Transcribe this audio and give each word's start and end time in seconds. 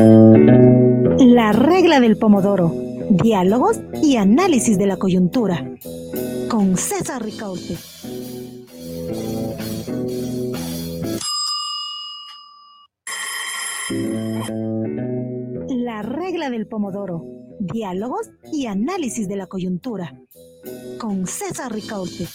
regla 1.54 2.00
del 2.00 2.18
pomodoro. 2.18 2.74
Diálogos 3.12 3.80
y 4.02 4.16
análisis 4.16 4.80
de 4.80 4.88
la 4.88 4.98
coyuntura. 4.98 5.64
Con 6.50 6.76
César 6.76 7.24
Ricaute. 7.24 7.78
La 15.70 16.02
regla 16.02 16.50
del 16.50 16.68
pomodoro. 16.68 17.24
Diálogos 17.60 18.32
y 18.52 18.66
análisis 18.66 19.28
de 19.28 19.36
la 19.36 19.46
coyuntura. 19.46 20.20
Con 21.00 21.28
César 21.28 21.72
Ricaute. 21.72 22.26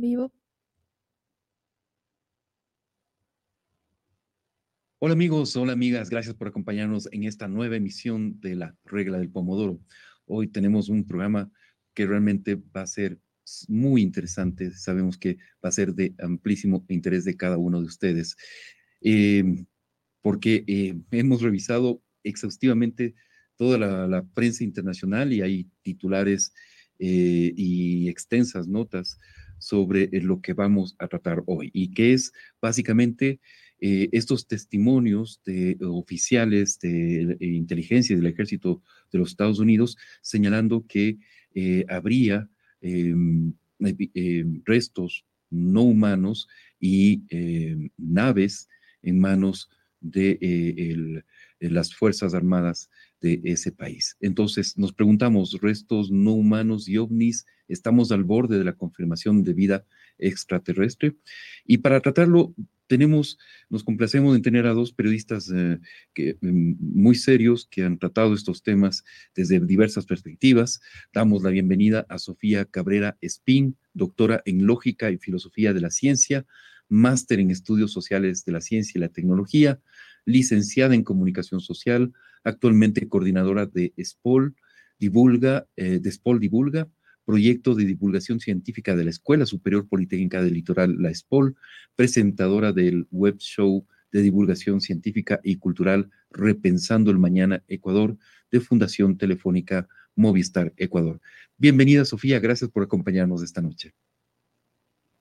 Vivo. 0.00 0.32
Hola 4.98 5.14
amigos, 5.14 5.56
hola 5.56 5.72
amigas, 5.72 6.10
gracias 6.10 6.34
por 6.34 6.48
acompañarnos 6.48 7.08
en 7.12 7.24
esta 7.24 7.48
nueva 7.48 7.76
emisión 7.76 8.38
de 8.40 8.54
la 8.54 8.76
regla 8.84 9.18
del 9.18 9.30
pomodoro. 9.30 9.80
Hoy 10.26 10.48
tenemos 10.48 10.88
un 10.88 11.06
programa 11.06 11.50
que 11.94 12.06
realmente 12.06 12.54
va 12.54 12.82
a 12.82 12.86
ser 12.86 13.18
muy 13.68 14.02
interesante. 14.02 14.70
Sabemos 14.72 15.16
que 15.16 15.38
va 15.64 15.70
a 15.70 15.72
ser 15.72 15.94
de 15.94 16.14
amplísimo 16.18 16.84
interés 16.88 17.24
de 17.24 17.36
cada 17.36 17.56
uno 17.56 17.80
de 17.80 17.86
ustedes, 17.86 18.36
em, 19.00 19.64
porque 20.20 20.64
eh, 20.66 21.00
hemos 21.12 21.40
revisado 21.40 22.02
exhaustivamente 22.22 23.14
toda 23.56 23.78
la, 23.78 24.22
prensa 24.34 24.64
internacional 24.64 25.32
y 25.32 25.42
hay 25.42 25.70
titulares 25.82 26.52
eh, 26.98 27.52
y 27.56 28.08
extensas 28.08 28.68
notas 28.68 29.18
sobre 29.60 30.08
eh, 30.10 30.20
lo 30.20 30.40
que 30.40 30.54
vamos 30.54 30.96
a 30.98 31.06
tratar 31.06 31.42
hoy 31.46 31.70
y 31.72 31.92
que 31.92 32.12
es 32.12 32.32
básicamente 32.60 33.38
eh, 33.78 34.08
estos 34.12 34.46
testimonios 34.46 35.40
de 35.44 35.78
oficiales 35.80 36.78
de 36.80 37.36
inteligencia 37.40 38.16
del 38.16 38.26
ejército 38.26 38.82
de 39.12 39.18
los 39.18 39.30
Estados 39.30 39.58
Unidos 39.58 39.96
señalando 40.20 40.84
que 40.86 41.18
eh, 41.54 41.84
habría 41.88 42.48
em, 42.80 43.54
restos 44.64 45.24
no 45.50 45.82
humanos 45.82 46.48
y 46.78 47.22
em, 47.28 47.90
naves 47.96 48.68
en 49.02 49.18
manos 49.18 49.70
de 50.00 51.22
las 51.60 51.94
Fuerzas 51.94 52.34
Armadas 52.34 52.90
de 53.20 53.40
ese 53.44 53.70
país. 53.70 54.16
Entonces, 54.20 54.78
nos 54.78 54.92
preguntamos, 54.92 55.58
restos 55.60 56.10
no 56.10 56.32
humanos 56.32 56.88
y 56.88 56.96
ovnis, 56.96 57.46
estamos 57.68 58.10
al 58.12 58.24
borde 58.24 58.58
de 58.58 58.64
la 58.64 58.72
confirmación 58.72 59.44
de 59.44 59.52
vida 59.52 59.84
extraterrestre. 60.18 61.16
Y 61.64 61.78
para 61.78 62.00
tratarlo, 62.00 62.54
tenemos, 62.90 63.38
nos 63.68 63.84
complacemos 63.84 64.34
en 64.34 64.42
tener 64.42 64.66
a 64.66 64.72
dos 64.72 64.92
periodistas 64.92 65.48
eh, 65.54 65.78
mm, 66.40 66.72
muy 66.80 67.14
serios 67.14 67.68
que 67.70 67.84
han 67.84 67.98
tratado 67.98 68.34
estos 68.34 68.64
temas 68.64 69.04
desde 69.34 69.60
diversas 69.60 70.06
perspectivas. 70.06 70.80
Damos 71.12 71.44
la 71.44 71.50
bienvenida 71.50 72.04
a 72.08 72.18
Sofía 72.18 72.64
Cabrera 72.64 73.16
Espín, 73.20 73.76
doctora 73.94 74.42
en 74.44 74.66
Lógica 74.66 75.10
y 75.10 75.18
Filosofía 75.18 75.72
de 75.72 75.80
la 75.80 75.90
Ciencia, 75.90 76.46
máster 76.88 77.38
en 77.38 77.52
Estudios 77.52 77.92
Sociales 77.92 78.44
de 78.44 78.52
la 78.52 78.60
Ciencia 78.60 78.98
y 78.98 79.00
la 79.00 79.08
Tecnología, 79.08 79.80
licenciada 80.24 80.94
en 80.94 81.04
Comunicación 81.04 81.60
Social, 81.60 82.12
actualmente 82.44 83.08
coordinadora 83.08 83.66
de 83.66 83.92
SPOL, 83.98 84.54
divulga, 84.98 85.66
eh, 85.76 85.98
de 85.98 86.10
SPOL 86.10 86.40
Divulga, 86.40 86.88
proyecto 87.24 87.74
de 87.74 87.84
divulgación 87.84 88.40
científica 88.40 88.96
de 88.96 89.04
la 89.04 89.10
Escuela 89.10 89.46
Superior 89.46 89.88
Politécnica 89.88 90.42
del 90.42 90.54
Litoral, 90.54 90.96
la 91.00 91.14
SPOL, 91.14 91.56
presentadora 91.94 92.72
del 92.72 93.06
web 93.10 93.38
show 93.38 93.86
de 94.12 94.22
divulgación 94.22 94.80
científica 94.80 95.40
y 95.42 95.56
cultural 95.56 96.10
Repensando 96.30 97.10
el 97.10 97.18
Mañana 97.18 97.62
Ecuador 97.68 98.16
de 98.50 98.60
Fundación 98.60 99.16
Telefónica 99.16 99.88
Movistar 100.16 100.72
Ecuador. 100.76 101.20
Bienvenida, 101.56 102.04
Sofía, 102.04 102.40
gracias 102.40 102.70
por 102.70 102.82
acompañarnos 102.82 103.42
esta 103.42 103.60
noche. 103.60 103.92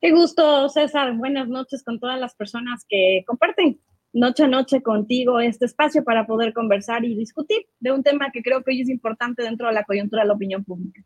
Qué 0.02 0.12
gusto, 0.12 0.70
César. 0.70 1.16
Buenas 1.18 1.50
noches 1.50 1.84
con 1.84 2.00
todas 2.00 2.20
las 2.20 2.34
personas 2.34 2.86
que 2.88 3.24
comparten 3.28 3.80
noche 4.14 4.44
a 4.44 4.48
noche 4.48 4.82
contigo 4.82 5.40
este 5.40 5.66
espacio 5.66 6.04
para 6.04 6.26
poder 6.26 6.54
conversar 6.54 7.06
y 7.06 7.16
discutir 7.16 7.68
de 7.80 7.92
un 7.92 8.04
tema 8.04 8.32
que 8.32 8.42
creo 8.42 8.64
que 8.64 8.72
hoy 8.72 8.82
es 8.82 8.90
importante 8.90 9.44
dentro 9.44 9.68
de 9.68 9.74
la 9.74 9.84
coyuntura 9.84 10.24
de 10.24 10.28
la 10.28 10.34
opinión 10.34 10.64
pública. 10.64 11.04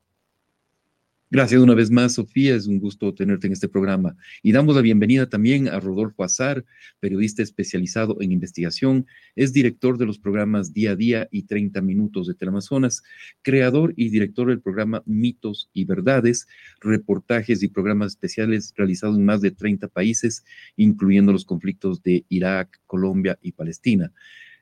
Gracias 1.33 1.63
una 1.63 1.73
vez 1.73 1.89
más, 1.89 2.13
Sofía. 2.13 2.53
Es 2.53 2.67
un 2.67 2.77
gusto 2.77 3.11
tenerte 3.11 3.47
en 3.47 3.53
este 3.53 3.67
programa. 3.67 4.16
Y 4.44 4.51
damos 4.51 4.75
la 4.75 4.83
bienvenida 4.83 5.27
también 5.27 5.67
a 5.67 5.79
Rodolfo 5.79 6.23
Azar, 6.23 6.63
periodista 6.99 7.41
especializado 7.41 8.17
en 8.21 8.31
investigación. 8.31 9.07
Es 9.35 9.51
director 9.51 9.97
de 9.97 10.05
los 10.05 10.19
programas 10.19 10.73
Día 10.73 10.91
a 10.91 10.95
Día 10.95 11.27
y 11.31 11.47
30 11.47 11.81
Minutos 11.81 12.27
de 12.27 12.35
Teleamazonas, 12.35 13.01
creador 13.41 13.95
y 13.97 14.09
director 14.09 14.49
del 14.49 14.61
programa 14.61 15.01
Mitos 15.07 15.72
y 15.73 15.85
Verdades, 15.85 16.45
reportajes 16.81 17.63
y 17.63 17.67
programas 17.67 18.11
especiales 18.11 18.72
realizados 18.77 19.17
en 19.17 19.25
más 19.25 19.41
de 19.41 19.49
30 19.49 19.88
países, 19.88 20.45
incluyendo 20.77 21.31
los 21.31 21.45
conflictos 21.45 22.03
de 22.03 22.25
Irak, 22.29 22.79
Colombia 22.85 23.39
y 23.41 23.53
Palestina. 23.53 24.13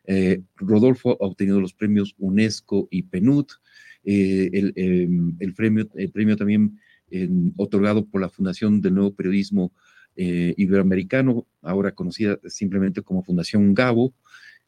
Eh, 0.05 0.41
Rodolfo 0.55 1.17
ha 1.19 1.25
obtenido 1.25 1.59
los 1.59 1.73
premios 1.73 2.15
UNESCO 2.17 2.87
y 2.89 3.03
PNUD 3.03 3.47
eh, 4.03 4.73
em, 4.75 5.35
el, 5.39 5.53
premio, 5.53 5.87
el 5.95 6.11
premio 6.11 6.35
también 6.35 6.79
otorgado 7.57 8.05
por 8.05 8.21
la 8.21 8.29
Fundación 8.29 8.79
del 8.79 8.95
Nuevo 8.95 9.13
Periodismo 9.13 9.73
eh, 10.15 10.53
Iberoamericano, 10.57 11.47
ahora 11.61 11.93
conocida 11.93 12.37
simplemente 12.47 13.01
como 13.01 13.23
Fundación 13.23 13.73
Gabo, 13.73 14.13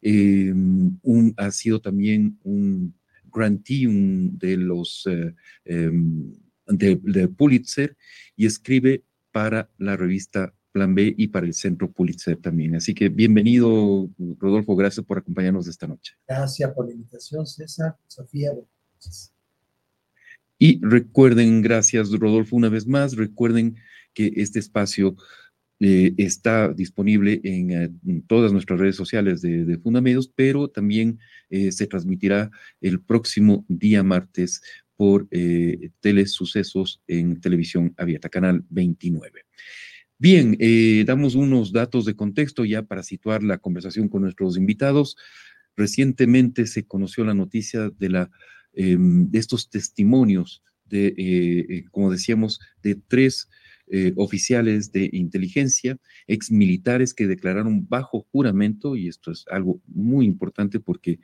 em, 0.00 0.98
ha 1.36 1.50
sido 1.50 1.80
también 1.80 2.38
un 2.44 2.94
grantee 3.30 3.86
de 4.32 4.56
los 4.56 5.06
eh, 5.06 5.34
em, 5.64 6.32
de, 6.66 7.28
Pulitzer 7.28 7.96
y 8.36 8.46
escribe 8.46 9.04
para 9.32 9.70
la 9.78 9.96
revista 9.96 10.54
Plan 10.72 10.94
B 10.94 11.14
y 11.16 11.28
para 11.28 11.46
el 11.46 11.54
Centro 11.54 11.90
Pulitzer 11.90 12.36
también. 12.38 12.74
Así 12.74 12.94
que 12.94 13.08
bienvenido, 13.08 14.08
Rodolfo, 14.38 14.74
gracias 14.74 15.04
por 15.04 15.18
acompañarnos 15.18 15.68
esta 15.68 15.86
noche. 15.86 16.14
Gracias 16.26 16.72
por 16.72 16.86
la 16.86 16.92
invitación, 16.92 17.46
César, 17.46 17.96
Sofía. 18.06 18.52
Y 20.58 20.80
recuerden, 20.82 21.62
gracias 21.62 22.10
Rodolfo 22.10 22.56
una 22.56 22.68
vez 22.68 22.86
más, 22.86 23.16
recuerden 23.16 23.76
que 24.14 24.32
este 24.36 24.60
espacio 24.60 25.16
eh, 25.80 26.14
está 26.18 26.72
disponible 26.72 27.40
en, 27.42 27.70
eh, 27.72 27.90
todas 28.28 28.52
nuestras 28.52 28.78
redes 28.78 28.96
sociales 28.96 29.42
de, 29.42 29.64
de 29.64 29.78
Fundamedios, 29.78 30.28
pero 30.28 30.68
también 30.68 31.18
eh, 31.50 31.72
se 31.72 31.86
transmitirá 31.86 32.50
el 32.80 33.00
próximo 33.00 33.64
día 33.68 34.02
martes 34.02 34.62
por 34.96 35.28
Telesucesos 35.98 37.02
en 37.08 37.40
televisión 37.40 37.92
abierta, 37.96 38.28
canal 38.28 38.64
29. 38.70 39.42
Bien, 40.16 40.56
damos 41.04 41.34
unos 41.34 41.72
datos 41.72 42.04
de 42.04 42.14
contexto 42.14 42.64
ya 42.64 42.84
para 42.84 43.02
situar 43.02 43.42
la 43.42 43.58
conversación 43.58 44.08
con 44.08 44.22
nuestros 44.22 44.56
invitados. 44.56 45.16
Recientemente 45.76 46.68
se 46.68 46.86
conoció 46.86 47.24
la 47.24 47.34
noticia 47.34 47.90
de 47.90 48.08
la 48.08 48.30
De 48.76 49.38
estos 49.38 49.70
testimonios 49.70 50.62
de, 50.86 51.08
eh, 51.08 51.66
eh, 51.68 51.84
como 51.90 52.10
decíamos, 52.10 52.60
de 52.82 52.94
tres 52.94 53.48
eh, 53.86 54.12
oficiales 54.16 54.92
de 54.92 55.10
inteligencia, 55.12 55.98
exmilitares 56.26 57.12
que 57.12 57.26
declararon 57.26 57.86
bajo 57.88 58.26
juramento, 58.32 58.96
y 58.96 59.08
esto 59.08 59.30
es 59.30 59.44
algo 59.50 59.80
muy 59.86 60.26
importante 60.26 60.80
porque 60.80 61.18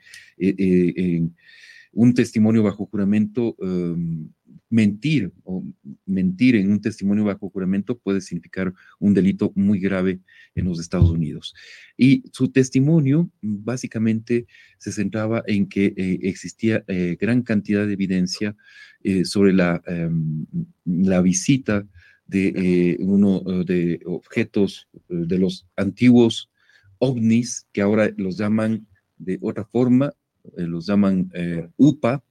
un 1.91 2.13
testimonio 2.13 2.63
bajo 2.63 2.85
juramento 2.85 3.55
em, 3.59 4.29
mentir 4.69 5.31
o 5.43 5.63
mentir 6.05 6.55
en 6.55 6.71
un 6.71 6.81
testimonio 6.81 7.25
bajo 7.25 7.49
juramento 7.49 7.97
puede 7.97 8.21
significar 8.21 8.73
un 8.99 9.13
delito 9.13 9.51
muy 9.55 9.79
grave 9.79 10.21
en 10.55 10.65
los 10.65 10.79
Estados 10.79 11.09
Unidos. 11.09 11.53
Y 11.97 12.23
su 12.31 12.49
testimonio 12.49 13.29
básicamente 13.41 14.47
se 14.77 14.91
centraba 14.91 15.43
en 15.45 15.67
que 15.67 15.93
eh, 15.97 16.19
existía 16.23 16.83
eh, 16.87 17.17
gran 17.19 17.41
cantidad 17.41 17.85
de 17.85 17.93
evidencia 17.93 18.55
eh, 19.03 19.25
sobre 19.25 19.51
la, 19.51 19.81
em, 19.85 20.45
la 20.85 21.21
visita 21.21 21.85
de 22.25 22.95
uno 23.01 23.41
de 23.65 23.99
objetos 24.05 24.87
de 25.09 25.37
los 25.37 25.67
antiguos 25.75 26.49
ovnis, 26.97 27.67
que 27.73 27.81
ahora 27.81 28.09
los 28.15 28.37
llaman 28.37 28.87
de 29.17 29.37
otra 29.41 29.65
forma, 29.65 30.13
los 30.55 30.85
llaman 30.85 31.31
UPA, 31.77 32.23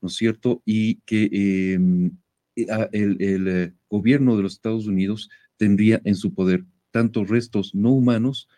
¿no 0.00 0.08
es 0.08 0.14
cierto? 0.14 0.62
Y 0.64 0.96
que 1.06 1.72
em, 1.74 2.12
eh, 2.56 2.66
el, 2.92 3.48
eh, 3.48 3.72
gobierno 3.88 4.36
de 4.36 4.42
los 4.42 4.54
Estados 4.54 4.86
Unidos 4.86 5.28
tendría 5.56 6.00
en 6.04 6.14
su 6.14 6.34
poder 6.34 6.64
tanto 6.90 7.24
restos 7.24 7.74
no 7.74 7.92
humanos 7.92 8.48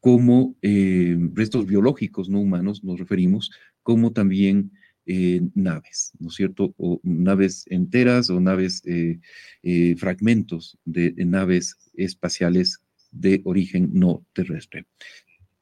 como 0.00 0.56
eh, 0.62 1.16
restos 1.34 1.66
biológicos 1.66 2.28
no 2.28 2.40
humanos, 2.40 2.84
nos 2.84 2.98
referimos, 2.98 3.50
como 3.82 4.12
también 4.12 4.70
eh, 5.04 5.40
naves, 5.54 6.12
¿no 6.18 6.28
es 6.28 6.34
cierto? 6.34 6.74
O 6.78 7.00
naves 7.02 7.64
enteras 7.70 8.30
o 8.30 8.40
naves, 8.40 8.82
eh, 8.86 9.96
fragmentos 9.96 10.78
de, 10.84 11.12
naves 11.24 11.76
espaciales 11.94 12.80
de 13.10 13.40
origen 13.44 13.90
no 13.92 14.24
terrestre. 14.32 14.86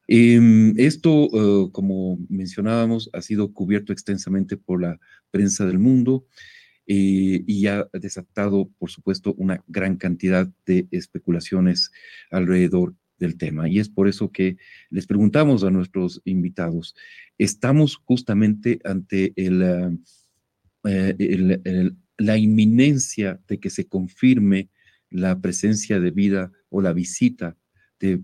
Em, 0.07 0.75
esto, 0.79 1.71
como 1.73 2.19
mencionábamos, 2.29 3.11
ha 3.13 3.23
sido 3.23 3.53
cubierto 3.53 3.93
extensamente 3.93 4.57
por 4.57 4.83
la 4.83 5.01
prensa 5.31 5.65
del 5.67 5.79
mundo 5.79 6.27
y 6.87 7.67
ha 7.67 7.89
desatado, 7.95 8.71
por 8.79 8.91
supuesto, 8.91 9.35
una 9.39 9.65
gran 9.67 9.97
cantidad 9.97 10.51
de 10.67 10.87
especulaciones 10.91 11.91
alrededor 12.31 12.95
del 13.19 13.37
tema. 13.37 13.69
Y 13.69 13.79
es 13.79 13.89
por 13.89 14.09
eso 14.09 14.31
que 14.31 14.57
les 14.91 15.07
preguntamos 15.07 15.65
a 15.65 15.71
nuestros 15.71 16.21
invitados, 16.25 16.95
¿estamos 17.39 17.97
justamente 17.97 18.81
ante 18.85 19.33
el, 19.37 19.99
eh, 20.85 21.91
la 22.19 22.37
inminencia 22.37 23.41
de 23.49 23.59
que 23.59 23.71
se 23.71 23.87
confirme 23.87 24.69
la 25.11 25.41
presencia 25.41 26.01
de 26.01 26.11
vida 26.11 26.53
o 26.69 26.81
la 26.81 26.93
visita 26.93 27.57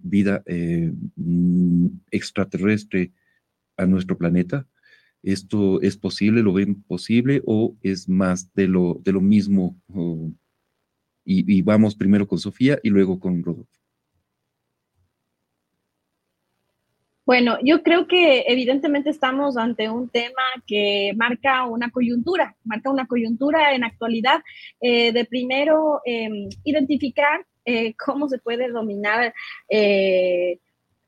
vida 0.03 0.43
eh, 0.47 0.93
mm, 1.17 1.87
extraterrestre 2.11 3.12
a 3.77 3.87
nuestro 3.87 4.17
planeta? 4.17 4.67
¿Esto 5.23 5.81
es 5.82 5.97
posible? 5.97 6.43
¿Lo 6.43 6.53
ven 6.53 6.82
posible 6.82 7.43
o 7.44 7.77
es 7.82 8.09
más 8.09 8.53
de 8.55 8.69
lo, 8.69 9.00
de 9.05 9.12
lo 9.12 9.21
mismo? 9.21 9.77
y, 11.25 11.59
y, 11.59 11.62
vamos 11.62 11.94
primero 11.94 12.27
con 12.27 12.38
Sofía 12.38 12.79
y 12.82 12.88
luego 12.88 13.21
con 13.21 13.43
Rodolfo. 13.43 13.81
Bueno, 17.31 17.59
yo 17.62 17.85
creo 17.85 18.09
que 18.09 18.41
evidentemente 18.49 19.09
estamos 19.09 19.56
ante 19.56 19.88
un 19.88 20.09
tema 20.09 20.43
que 20.67 21.12
marca 21.15 21.65
una 21.65 21.88
coyuntura, 21.93 22.56
marca 22.65 22.91
una 22.91 23.06
coyuntura 23.06 23.73
en 23.73 23.85
actualidad 23.85 24.43
eh, 24.81 25.12
de 25.12 25.25
primero 25.26 26.00
em, 26.05 26.49
identificar 26.65 27.47
eh, 27.65 27.95
cómo 27.97 28.29
se 28.29 28.39
puede 28.39 28.69
dominar 28.69 29.35
eh, 29.69 30.59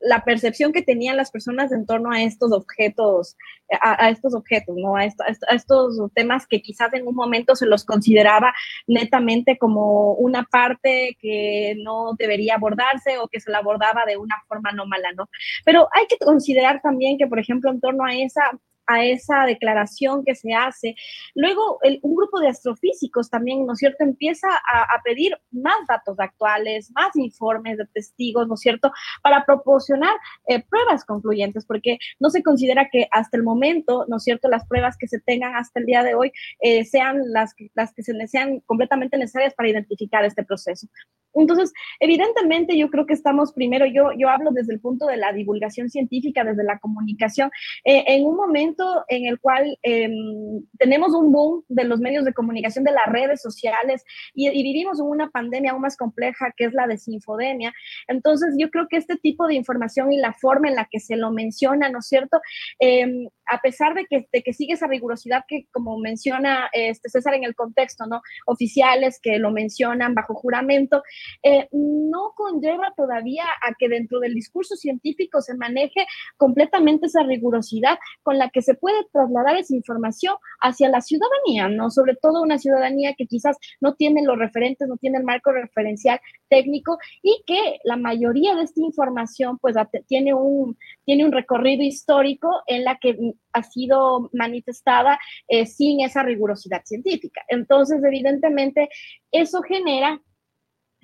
la 0.03 0.25
percepción 0.25 0.73
que 0.73 0.83
tenían 0.83 1.17
las 1.17 1.31
personas 1.31 1.71
en 1.73 1.87
torno 1.87 2.11
a 2.11 2.23
estos 2.23 2.53
objetos, 2.53 3.37
a, 3.81 4.11
estos 4.11 4.35
objetos, 4.35 4.77
¿no? 4.77 4.97
A, 4.97 5.05
estos 5.05 5.97
temas 6.13 6.47
que 6.47 6.61
quizás 6.61 6.93
en 6.93 7.07
un 7.07 7.15
momento 7.15 7.55
se 7.55 7.67
los 7.67 7.85
consideraba 7.85 8.53
netamente 8.89 9.57
como 9.59 10.15
una 10.15 10.43
parte 10.43 11.17
que 11.21 11.77
no 11.83 12.15
debería 12.19 12.57
abordarse 12.57 13.19
o 13.19 13.29
que 13.29 13.41
se 13.41 13.51
la 13.51 13.59
abordaba 13.59 14.05
de 14.05 14.17
una 14.17 14.35
forma 14.49 14.73
no 14.73 14.87
mala, 14.87 15.13
¿no? 15.13 15.29
Pero 15.65 15.89
hay 15.93 16.07
que 16.09 16.19
considerar 16.19 16.81
también 16.83 17.17
que, 17.17 17.29
por 17.29 17.39
ejemplo, 17.39 17.71
en 17.71 17.81
torno 17.81 18.05
a 18.05 18.15
esa 18.15 18.43
a 18.87 19.05
esa 19.05 19.45
declaración 19.47 20.25
que 20.25 20.35
se 20.35 20.53
hace. 20.55 20.95
Luego, 21.35 21.79
un 22.03 22.15
grupo 22.15 22.41
de 22.41 22.49
astrofísicos 22.49 23.31
también, 23.31 23.67
¿no 23.67 23.75
cierto?, 23.75 24.05
empieza 24.05 24.49
a, 24.49 25.03
pedir 25.05 25.37
más 25.51 25.77
datos 25.89 26.19
actuales, 26.21 26.91
más 26.95 27.15
informes 27.17 27.79
de 27.79 27.87
testigos, 27.87 28.47
¿no 28.49 28.57
cierto?, 28.57 28.93
para 29.23 29.45
proporcionar 29.45 30.15
eh, 30.47 30.63
pruebas 30.63 31.05
concluyentes, 31.05 31.67
porque 31.67 31.99
no 32.21 32.31
se 32.31 32.43
considera 32.43 32.89
que 32.91 33.09
hasta 33.11 33.37
el 33.37 33.43
momento, 33.43 34.05
¿no 34.09 34.19
cierto?, 34.19 34.49
las 34.49 34.67
pruebas 34.67 34.97
que 34.97 35.09
se 35.09 35.21
tengan 35.21 35.55
hasta 35.57 35.81
el 35.81 35.87
día 35.87 36.03
de 36.03 36.15
hoy 36.15 36.33
eh, 36.61 36.85
sean 36.85 37.21
las, 37.33 37.55
las 37.75 37.93
que 37.95 38.03
se 38.03 38.13
sean 38.29 38.61
completamente 38.61 39.19
necesarias 39.19 39.55
para 39.55 39.69
identificar 39.69 40.25
este 40.25 40.45
proceso. 40.45 40.87
Entonces, 41.35 41.73
evidentemente 42.01 42.77
yo 42.77 42.91
creo 42.91 43.07
que 43.07 43.15
estamos 43.15 43.53
primero, 43.53 43.87
yo, 43.87 44.11
yo 44.17 44.29
hablo 44.29 44.51
desde 44.53 44.75
el 44.75 44.81
punto 44.81 45.07
de 45.07 45.17
la 45.17 45.33
divulgación 45.33 45.89
científica, 45.89 46.45
desde 46.45 46.65
la 46.65 46.79
comunicación, 46.79 47.51
eh, 47.85 48.05
en 48.07 48.25
un 48.27 48.37
momento 48.37 49.05
en 49.09 49.27
el 49.27 49.39
cual 49.41 49.79
em, 49.83 50.65
tenemos 50.79 51.15
un 51.15 51.33
boom 51.33 51.65
de 51.69 51.85
los 51.85 52.01
medios 52.01 52.25
de 52.25 52.33
comunicación, 52.33 52.85
de 52.85 52.93
las 52.93 53.07
redes 53.07 53.41
sociales, 53.41 54.05
y, 54.35 54.51
vivimos 54.63 55.01
en 55.01 55.07
una 55.07 55.29
pandemia 55.31 55.73
aún 55.73 55.83
más 55.83 55.97
compleja 55.97 56.53
que 56.57 56.65
es 56.65 56.73
la 56.73 56.87
desinfodemia. 56.87 57.73
Entonces, 58.09 58.55
yo 58.59 58.71
creo 58.71 58.87
que 58.89 58.97
este 58.97 59.17
tipo 59.17 59.47
de 59.47 59.55
información 59.55 60.13
y 60.13 60.19
la 60.19 60.33
forma 60.33 60.69
en 60.69 60.77
la 60.77 60.89
que 60.91 61.01
se 61.01 61.17
lo 61.17 61.33
menciona, 61.33 61.89
¿no 61.89 61.99
es 61.99 62.07
cierto? 62.07 62.41
Em, 62.79 63.29
a 63.53 63.61
pesar 63.61 63.93
de 63.95 64.07
que, 64.07 64.27
de 64.33 64.43
que 64.43 64.55
sigue 64.55 64.73
esa 64.73 64.87
rigurosidad 64.87 65.45
que, 65.47 65.67
como 65.73 65.99
menciona 65.99 66.71
este 66.73 67.11
César 67.11 67.35
en 67.35 67.45
el 67.45 67.55
contexto, 67.55 68.07
¿no? 68.07 68.23
Oficiales 68.47 69.21
que 69.21 69.39
lo 69.39 69.51
mencionan 69.51 70.15
bajo 70.15 70.35
juramento, 70.35 71.03
eh, 71.43 71.69
no 71.71 72.33
conlleva 72.35 72.95
todavía 72.97 73.45
a 73.63 73.75
que 73.79 73.91
dentro 73.91 74.21
del 74.21 74.33
discurso 74.33 74.75
científico 74.75 75.43
se 75.43 75.55
maneje 75.55 76.07
completamente 76.39 77.07
esa 77.07 77.25
rigurosidad 77.25 77.99
con 78.23 78.39
la 78.39 78.49
que 78.49 78.63
se 78.63 78.73
puede 78.73 79.05
trasladar 79.13 79.57
esa 79.57 79.77
información 79.77 80.35
hacia 80.63 80.89
la 80.89 81.03
ciudadanía, 81.03 81.69
¿no? 81.69 81.91
Sobre 81.91 82.17
todo 82.17 82.43
una 82.43 82.57
ciudadanía 82.57 83.13
que 83.19 83.27
quizás 83.27 83.59
no 83.83 83.97
tiene 83.97 84.23
los 84.23 84.39
referentes, 84.39 84.89
no 84.89 84.97
tiene 84.97 85.19
el 85.19 85.25
marco 85.25 85.53
referencial 85.53 86.21
técnico 86.49 86.97
y 87.23 87.43
que 87.47 87.81
la 87.85 87.97
mayoría 87.97 88.55
de 88.55 88.63
esta 88.63 88.81
información 88.81 89.59
pues 89.59 89.77
tiene 90.07 90.33
un, 90.33 90.79
tiene 91.05 91.27
un 91.27 91.33
recorrido 91.33 91.83
histórico 91.83 92.63
en 92.67 92.85
la 92.85 92.97
que 92.97 93.35
ha 93.53 93.63
sido 93.63 94.31
manifestada 94.33 95.19
eh, 95.49 95.67
sin 95.67 96.01
esa 96.01 96.23
rigurosidad 96.23 96.83
científica. 96.85 97.43
Entonces, 97.49 98.03
evidentemente, 98.05 98.89
eso 99.31 99.63
genera 99.63 100.21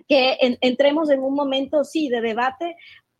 que 0.08 0.38
entremos 0.60 1.10
en 1.10 1.20
un 1.22 1.34
momento, 1.34 1.84
sí, 1.84 2.08
de 2.08 2.20
debate, 2.20 2.76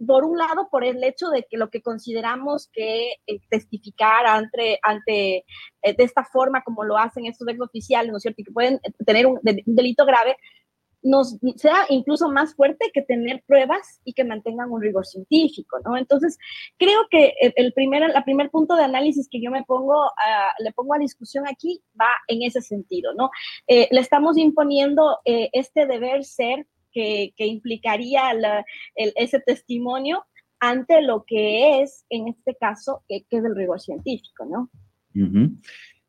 por 0.06 0.24
un 0.24 0.38
lado, 0.38 0.68
por 0.70 0.84
el 0.84 1.02
hecho 1.02 1.28
de 1.28 1.44
que 1.48 1.56
lo 1.56 1.70
que 1.70 1.82
consideramos 1.82 2.68
que 2.72 3.14
eh, 3.26 3.40
testificar 3.50 4.26
ante, 4.26 4.78
ante 4.82 5.38
eh, 5.82 5.96
de 5.96 6.04
esta 6.04 6.24
forma 6.24 6.62
como 6.62 6.84
lo 6.84 6.96
hacen 6.96 7.26
estos 7.26 7.48
ex 7.48 7.60
oficiales, 7.60 8.10
¿no 8.12 8.18
es 8.18 8.22
cierto? 8.22 8.40
Y 8.40 8.44
que 8.44 8.52
pueden 8.52 8.80
tener 9.04 9.26
un, 9.26 9.40
delito 9.42 10.06
grave, 10.06 10.36
nos 11.02 11.38
sea 11.56 11.86
incluso 11.88 12.28
más 12.30 12.54
fuerte 12.54 12.90
que 12.92 13.02
tener 13.02 13.42
pruebas 13.46 14.00
y 14.04 14.12
que 14.12 14.24
mantengan 14.24 14.70
un 14.70 14.82
rigor 14.82 15.06
científico, 15.06 15.78
¿no? 15.84 15.96
Entonces, 15.96 16.38
creo 16.76 17.06
que 17.10 17.34
el 17.56 17.72
primer, 17.72 18.08
la 18.10 18.24
primer 18.24 18.50
punto 18.50 18.74
de 18.74 18.84
análisis 18.84 19.28
que 19.30 19.40
yo 19.40 19.50
me 19.50 19.64
pongo, 19.64 20.10
le 20.58 20.72
pongo 20.72 20.94
a 20.94 20.98
discusión 20.98 21.46
aquí 21.46 21.80
va 22.00 22.10
en 22.26 22.42
ese 22.42 22.60
sentido, 22.60 23.14
¿no? 23.14 23.30
Eh, 23.68 23.88
le 23.90 24.00
estamos 24.00 24.36
imponiendo 24.36 25.18
este 25.24 25.86
deber 25.86 26.24
ser 26.24 26.66
que, 26.92 27.32
implicaría 27.38 28.32
ese 28.96 29.40
testimonio 29.40 30.24
ante 30.60 31.02
lo 31.02 31.24
que 31.26 31.82
es, 31.82 32.04
en 32.08 32.28
este 32.28 32.56
caso, 32.56 33.04
que, 33.08 33.24
es 33.30 33.44
el 33.44 33.54
rigor 33.54 33.80
científico, 33.80 34.44
¿no? 34.44 34.70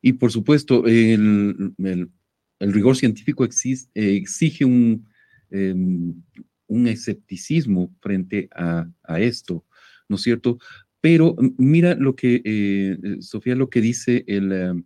Y 0.02 0.13
por 0.13 0.32
supuesto, 0.32 0.86
el, 0.86 2.10
rigor 2.60 2.96
científico 2.96 3.46
exige 3.46 4.66
un, 4.66 5.08
em, 5.50 6.13
un 6.68 6.88
escepticismo 6.88 7.96
frente 8.01 8.50
a, 8.56 8.88
esto, 9.20 9.66
¿no 10.08 10.18
es 10.18 10.22
cierto? 10.22 10.60
Pero 11.01 11.36
mira 11.58 11.96
lo 11.96 12.16
que, 12.16 12.42
eh, 12.44 12.98
Sofía, 13.22 13.56
lo 13.56 13.70
que 13.70 13.82
dice 13.82 14.24
el, 14.28 14.51
em, 14.51 14.84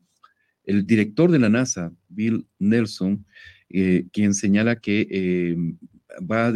el 0.66 0.86
director 0.86 1.32
de 1.32 1.40
la 1.40 1.50
NASA, 1.50 1.94
Bill 2.08 2.48
Nelson, 2.60 3.26
eh, 3.70 4.06
quien 4.12 4.34
señala 4.34 4.80
que 4.80 5.08
em, 5.10 5.78
va 6.22 6.54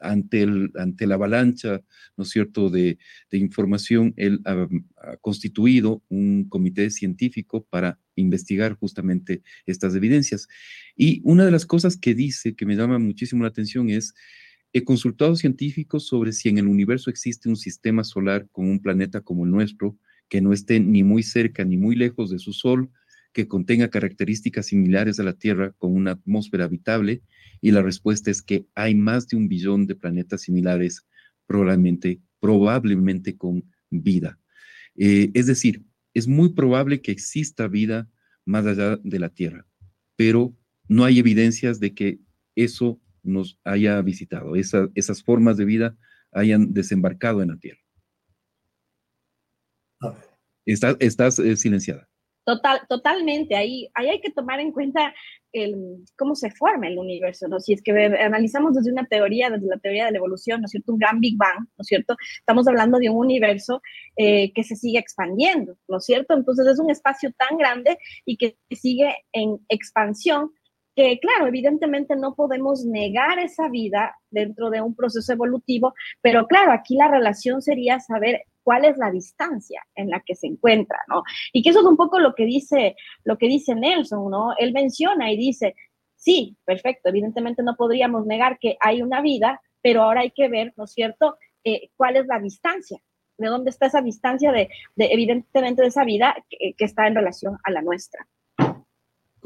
ante, 0.00 0.42
el, 0.42 0.72
ante 0.74 1.06
la 1.06 1.14
avalancha, 1.14 1.80
¿no 2.16 2.24
es 2.24 2.30
cierto?, 2.30 2.68
de, 2.68 2.98
información, 3.30 4.12
él 4.16 4.40
ha, 4.44 4.66
constituido 5.20 6.02
un 6.08 6.48
comité 6.48 6.90
científico 6.90 7.64
para 7.70 7.98
investigar 8.20 8.74
justamente 8.74 9.42
estas 9.66 9.94
evidencias. 9.94 10.48
Y 10.96 11.20
una 11.24 11.44
de 11.44 11.50
las 11.50 11.66
cosas 11.66 11.96
que 11.96 12.14
dice, 12.14 12.54
que 12.54 12.66
me 12.66 12.76
llama 12.76 12.98
muchísimo 12.98 13.42
la 13.42 13.48
atención, 13.48 13.90
es, 13.90 14.14
he 14.72 14.84
consultado 14.84 15.36
científicos 15.36 16.06
sobre 16.06 16.32
si 16.32 16.48
en 16.48 16.58
el 16.58 16.68
universo 16.68 17.10
existe 17.10 17.48
un 17.48 17.56
sistema 17.56 18.04
solar 18.04 18.48
con 18.52 18.68
un 18.68 18.80
planeta 18.80 19.20
como 19.20 19.44
el 19.44 19.50
nuestro, 19.50 19.96
que 20.28 20.40
no 20.40 20.52
esté 20.52 20.78
ni 20.80 21.02
muy 21.02 21.22
cerca 21.22 21.64
ni 21.64 21.76
muy 21.76 21.96
lejos 21.96 22.30
de 22.30 22.38
su 22.38 22.52
Sol, 22.52 22.90
que 23.32 23.48
contenga 23.48 23.88
características 23.88 24.66
similares 24.66 25.20
a 25.20 25.22
la 25.22 25.32
Tierra 25.32 25.72
con 25.78 25.94
una 25.94 26.12
atmósfera 26.12 26.64
habitable? 26.64 27.22
Y 27.60 27.70
la 27.70 27.82
respuesta 27.82 28.30
es 28.30 28.42
que 28.42 28.66
hay 28.74 28.94
más 28.94 29.28
de 29.28 29.36
un 29.36 29.48
billón 29.48 29.86
de 29.86 29.94
planetas 29.94 30.42
similares, 30.42 31.06
probablemente, 31.46 32.20
probablemente 32.40 33.36
con 33.36 33.64
vida. 33.90 34.38
Eh, 34.96 35.30
es 35.34 35.46
decir, 35.46 35.82
es 36.18 36.28
muy 36.28 36.50
probable 36.50 37.00
que 37.00 37.12
exista 37.12 37.68
vida 37.68 38.08
más 38.44 38.66
allá 38.66 38.96
de 39.02 39.18
la 39.18 39.28
Tierra, 39.28 39.66
pero 40.16 40.54
no 40.88 41.04
hay 41.04 41.18
evidencias 41.18 41.80
de 41.80 41.94
que 41.94 42.18
eso 42.56 43.00
nos 43.22 43.58
haya 43.64 44.00
visitado, 44.02 44.54
esas 44.56 45.22
formas 45.22 45.56
de 45.56 45.64
vida 45.64 45.96
hayan 46.32 46.72
desembarcado 46.72 47.42
en 47.42 47.48
la 47.48 47.58
Tierra. 47.58 47.80
Estás, 50.64 50.96
estás 51.00 51.38
eh, 51.38 51.56
silenciada. 51.56 52.08
Total, 52.44 52.80
totalmente. 52.88 53.54
Ahí, 53.56 53.88
ahí 53.94 54.08
hay 54.08 54.20
que 54.20 54.30
tomar 54.30 54.60
en 54.60 54.72
cuenta 54.72 55.14
el, 55.64 56.04
cómo 56.16 56.34
se 56.34 56.50
forma 56.50 56.88
el 56.88 56.98
universo, 56.98 57.48
¿no? 57.48 57.60
Si 57.60 57.72
es 57.72 57.82
que 57.82 57.92
analizamos 57.92 58.74
desde 58.74 58.92
una 58.92 59.06
teoría, 59.06 59.50
desde 59.50 59.66
la 59.66 59.78
teoría 59.78 60.06
de 60.06 60.12
la 60.12 60.18
evolución, 60.18 60.60
¿no 60.60 60.66
es 60.66 60.70
cierto? 60.70 60.92
Un 60.92 60.98
gran 60.98 61.20
Big 61.20 61.36
Bang, 61.36 61.60
¿no 61.60 61.82
es 61.82 61.86
cierto? 61.86 62.16
Estamos 62.38 62.66
hablando 62.68 62.98
de 62.98 63.10
un 63.10 63.16
universo 63.16 63.82
eh, 64.16 64.52
que 64.52 64.64
se 64.64 64.76
sigue 64.76 64.98
expandiendo, 64.98 65.76
¿no 65.88 65.98
es 65.98 66.04
cierto? 66.04 66.34
Entonces 66.34 66.66
es 66.66 66.78
un 66.78 66.90
espacio 66.90 67.32
tan 67.36 67.58
grande 67.58 67.98
y 68.24 68.36
que 68.36 68.56
sigue 68.70 69.14
en 69.32 69.58
expansión 69.68 70.50
que 70.98 71.20
claro, 71.20 71.46
evidentemente 71.46 72.16
no 72.16 72.34
podemos 72.34 72.84
negar 72.84 73.38
esa 73.38 73.68
vida 73.68 74.18
dentro 74.30 74.68
de 74.68 74.80
un 74.80 74.96
proceso 74.96 75.32
evolutivo, 75.32 75.94
pero 76.20 76.48
claro, 76.48 76.72
aquí 76.72 76.96
la 76.96 77.06
relación 77.06 77.62
sería 77.62 78.00
saber 78.00 78.42
cuál 78.64 78.84
es 78.84 78.98
la 78.98 79.12
distancia 79.12 79.80
en 79.94 80.10
la 80.10 80.18
que 80.26 80.34
se 80.34 80.48
encuentra, 80.48 80.98
¿no? 81.06 81.22
Y 81.52 81.62
que 81.62 81.70
eso 81.70 81.78
es 81.78 81.86
un 81.86 81.96
poco 81.96 82.18
lo 82.18 82.34
que 82.34 82.46
dice, 82.46 82.96
lo 83.22 83.38
que 83.38 83.46
dice 83.46 83.76
Nelson, 83.76 84.28
¿no? 84.28 84.56
Él 84.58 84.72
menciona 84.72 85.30
y 85.30 85.36
dice, 85.36 85.76
sí, 86.16 86.56
perfecto, 86.64 87.10
evidentemente 87.10 87.62
no 87.62 87.76
podríamos 87.76 88.26
negar 88.26 88.58
que 88.58 88.76
hay 88.80 89.00
una 89.00 89.22
vida, 89.22 89.60
pero 89.80 90.02
ahora 90.02 90.22
hay 90.22 90.32
que 90.32 90.48
ver, 90.48 90.72
¿no 90.76 90.82
es 90.82 90.92
cierto?, 90.92 91.36
eh, 91.62 91.90
cuál 91.96 92.16
es 92.16 92.26
la 92.26 92.40
distancia, 92.40 92.98
de 93.36 93.46
dónde 93.46 93.70
está 93.70 93.86
esa 93.86 94.02
distancia 94.02 94.50
de, 94.50 94.68
evidentemente, 94.96 95.82
de 95.82 95.88
esa 95.88 96.02
vida 96.02 96.34
que, 96.50 96.74
está 96.78 97.06
en 97.06 97.14
relación 97.14 97.56
a 97.62 97.70
la 97.70 97.82
nuestra. 97.82 98.26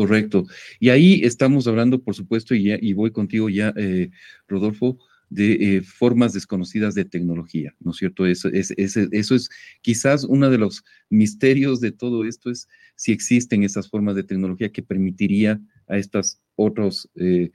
Correcto. 0.03 0.47
Y 0.81 0.89
ahí 0.89 1.21
estamos 1.23 1.69
hablando, 1.69 2.03
por 2.03 2.17
supuesto, 2.17 2.57
y, 2.57 2.93
voy 2.93 3.13
contigo 3.13 3.49
ya, 3.49 3.73
eh, 3.77 4.11
Rodolfo, 4.49 4.99
de 5.31 5.77
eh, 5.77 5.83
formas 5.83 6.33
desconocidas 6.33 6.97
de 6.97 7.05
tecnología, 7.05 7.73
¿no 7.79 7.93
es 7.93 7.99
cierto? 7.99 8.27
Eso 8.27 8.49
es, 8.49 8.73
eso 8.77 9.35
es 9.37 9.49
quizás 9.81 10.25
uno 10.25 10.51
de 10.51 10.59
los 10.59 10.83
misterios 11.09 11.81
de 11.81 11.93
todo 11.93 12.25
esto, 12.25 12.51
es 12.51 12.67
si 12.97 13.13
existen 13.13 13.63
esas 13.63 13.89
formas 13.89 14.17
de 14.17 14.25
tecnología 14.25 14.73
que 14.73 14.83
permitiría 14.83 15.61
a 15.87 15.99
estas 15.99 16.43
otras 16.57 17.09
eh, 17.15 17.53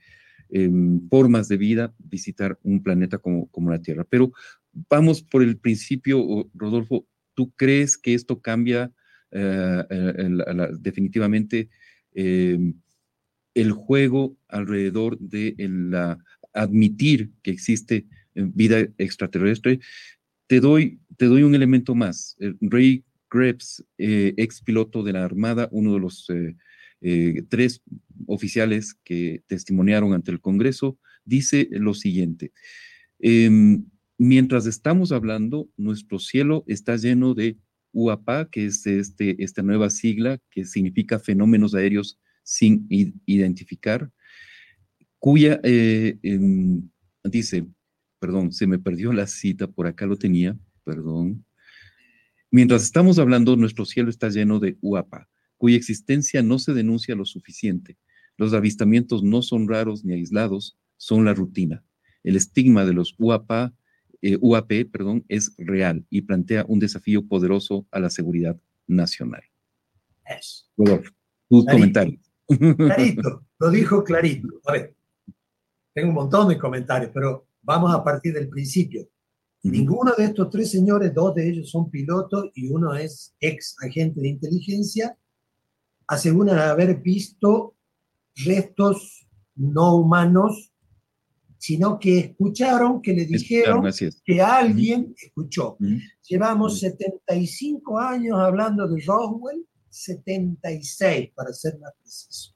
em, 0.48 1.06
formas 1.10 1.48
de 1.48 1.58
vida 1.58 1.94
visitar 1.98 2.58
un 2.62 2.82
planeta 2.82 3.18
como 3.18 3.70
la 3.70 3.82
Tierra. 3.82 4.06
Pero 4.08 4.32
vamos 4.88 5.20
por 5.20 5.42
el 5.42 5.58
principio, 5.58 6.48
Rodolfo, 6.54 7.06
¿tú 7.34 7.52
crees 7.56 7.98
que 7.98 8.14
esto 8.14 8.40
cambia 8.40 8.90
definitivamente 10.80 11.68
em, 12.14 12.74
el 13.54 13.72
juego 13.72 14.36
alrededor 14.48 15.18
de 15.18 15.54
la 15.58 16.18
admitir 16.52 17.30
que 17.42 17.50
existe 17.50 18.06
eh, 18.34 18.44
vida 18.54 18.86
extraterrestre, 18.98 19.80
te 20.46 20.60
doy, 20.60 21.00
te 21.16 21.26
doy 21.26 21.42
un 21.42 21.54
elemento 21.54 21.94
más. 21.94 22.36
Ray 22.60 23.04
Krebs, 23.28 23.84
eh, 23.98 24.34
ex 24.36 24.62
piloto 24.62 25.02
de 25.02 25.12
la 25.12 25.24
Armada, 25.24 25.68
uno 25.70 25.92
de 25.94 26.00
los 26.00 26.26
eh, 27.00 27.42
tres 27.48 27.82
oficiales 28.26 28.94
que 29.04 29.42
testimoniaron 29.46 30.14
ante 30.14 30.30
el 30.30 30.40
Congreso, 30.40 30.98
dice 31.24 31.68
lo 31.70 31.94
siguiente. 31.94 32.52
Em, 33.18 33.84
mientras 34.16 34.66
estamos 34.66 35.12
hablando, 35.12 35.68
nuestro 35.76 36.18
cielo 36.18 36.64
está 36.66 36.96
lleno 36.96 37.34
de 37.34 37.56
UAPA, 37.92 38.48
que 38.50 38.66
es 38.66 38.86
este, 38.86 39.42
esta 39.42 39.62
nueva 39.62 39.90
sigla 39.90 40.38
que 40.50 40.64
significa 40.64 41.18
fenómenos 41.18 41.74
aéreos 41.74 42.18
sin 42.42 42.86
identificar, 43.26 44.10
cuya, 45.18 45.60
eh, 45.62 46.18
em, 46.22 46.88
dice, 47.24 47.66
perdón, 48.18 48.52
se 48.52 48.66
me 48.66 48.78
perdió 48.78 49.12
la 49.12 49.26
cita, 49.26 49.66
por 49.66 49.86
acá 49.86 50.06
lo 50.06 50.16
tenía, 50.16 50.56
perdón. 50.84 51.44
Mientras 52.50 52.82
estamos 52.82 53.18
hablando, 53.18 53.56
nuestro 53.56 53.84
cielo 53.84 54.10
está 54.10 54.28
lleno 54.30 54.58
de 54.58 54.78
UAPA, 54.80 55.28
cuya 55.56 55.76
existencia 55.76 56.42
no 56.42 56.58
se 56.58 56.72
denuncia 56.72 57.14
lo 57.14 57.24
suficiente. 57.24 57.98
Los 58.38 58.54
avistamientos 58.54 59.22
no 59.22 59.42
son 59.42 59.68
raros 59.68 60.04
ni 60.04 60.14
aislados, 60.14 60.78
son 60.96 61.24
la 61.24 61.34
rutina. 61.34 61.84
El 62.22 62.36
estigma 62.36 62.84
de 62.86 62.94
los 62.94 63.14
UAPA, 63.18 63.74
eh, 64.22 64.36
UAP 64.40 64.90
perdón, 64.90 65.24
es 65.28 65.54
real 65.58 66.04
y 66.10 66.22
plantea 66.22 66.64
un 66.68 66.78
desafío 66.78 67.26
poderoso 67.26 67.86
a 67.90 68.00
la 68.00 68.10
seguridad 68.10 68.58
nacional. 68.86 69.42
Eso. 70.24 70.66
tu 71.48 71.64
comentario. 71.64 72.18
Clarito, 72.48 73.44
lo 73.58 73.70
dijo 73.70 74.02
clarito. 74.02 74.48
A 74.64 74.72
ver, 74.72 74.94
tengo 75.94 76.08
un 76.08 76.14
montón 76.14 76.48
de 76.48 76.58
comentarios, 76.58 77.10
pero 77.12 77.46
vamos 77.62 77.94
a 77.94 78.02
partir 78.02 78.32
del 78.32 78.48
principio. 78.48 79.08
Ninguno 79.62 80.12
de 80.16 80.24
estos 80.24 80.48
tres 80.50 80.70
señores, 80.70 81.12
dos 81.12 81.34
de 81.34 81.48
ellos 81.48 81.70
son 81.70 81.90
pilotos 81.90 82.50
y 82.54 82.68
uno 82.68 82.94
es 82.94 83.34
ex 83.40 83.76
agente 83.82 84.20
de 84.20 84.28
inteligencia, 84.28 85.18
aseguran 86.06 86.58
haber 86.58 87.00
visto 87.00 87.74
restos 88.36 89.26
no 89.56 89.96
humanos, 89.96 90.72
sino 91.58 91.98
que 91.98 92.18
escucharon 92.18 93.02
que 93.02 93.12
le 93.12 93.26
dijeron 93.26 93.84
que 94.24 94.40
alguien 94.40 95.14
escuchó. 95.20 95.76
Llevamos 96.26 96.78
75 96.78 97.98
años 97.98 98.38
hablando 98.38 98.86
de 98.88 99.02
Roswell, 99.04 99.66
76 99.88 101.32
para 101.34 101.52
ser 101.52 101.78
más 101.80 101.92
preciso. 102.00 102.54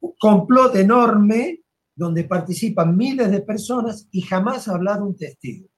Un 0.00 0.14
complot 0.18 0.74
enorme 0.76 1.60
donde 1.94 2.24
participan 2.24 2.96
miles 2.96 3.30
de 3.30 3.42
personas 3.42 4.08
y 4.10 4.22
jamás 4.22 4.66
ha 4.66 4.74
hablado 4.74 5.04
un 5.04 5.16
testigo 5.16 5.68